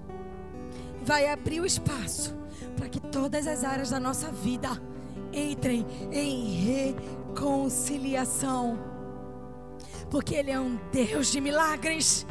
vai 1.01 1.27
abrir 1.27 1.61
o 1.61 1.65
espaço 1.65 2.35
para 2.77 2.89
que 2.89 2.99
todas 2.99 3.47
as 3.47 3.63
áreas 3.63 3.89
da 3.89 3.99
nossa 3.99 4.31
vida 4.31 4.69
entrem 5.33 5.85
em 6.11 6.89
reconciliação. 7.33 8.77
Porque 10.09 10.35
Ele 10.35 10.51
é 10.51 10.59
um 10.59 10.79
Deus 10.91 11.31
de 11.31 11.39
milagres, 11.39 12.25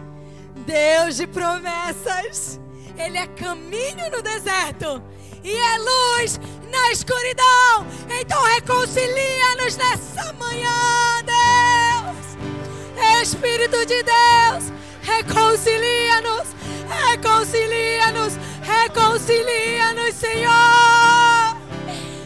Deus 0.66 1.16
de 1.16 1.26
promessas. 1.26 2.60
Ele 2.96 3.18
é 3.18 3.26
caminho 3.28 4.10
no 4.10 4.20
deserto 4.22 5.02
e 5.44 5.50
é 5.50 5.78
luz 5.78 6.40
na 6.70 6.90
escuridão. 6.90 7.86
Então 8.20 8.42
reconcilia-nos 8.54 9.76
nessa 9.76 10.32
manhã, 10.32 11.22
Deus. 11.24 11.38
Espírito 13.22 13.84
de 13.84 14.02
Deus, 14.02 14.72
reconcilia-nos, 15.16 16.48
reconcilia-nos, 16.88 18.32
reconcilia-nos, 18.62 20.14
Senhor 20.14 21.58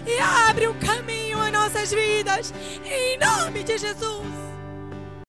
e 0.07 0.19
abre 0.49 0.69
um 0.69 0.75
caminho 0.75 1.43
em 1.47 1.51
nossas 1.51 1.91
vidas, 1.93 2.53
em 2.85 3.19
nome 3.19 3.63
de 3.63 3.79
Jesus. 3.79 4.42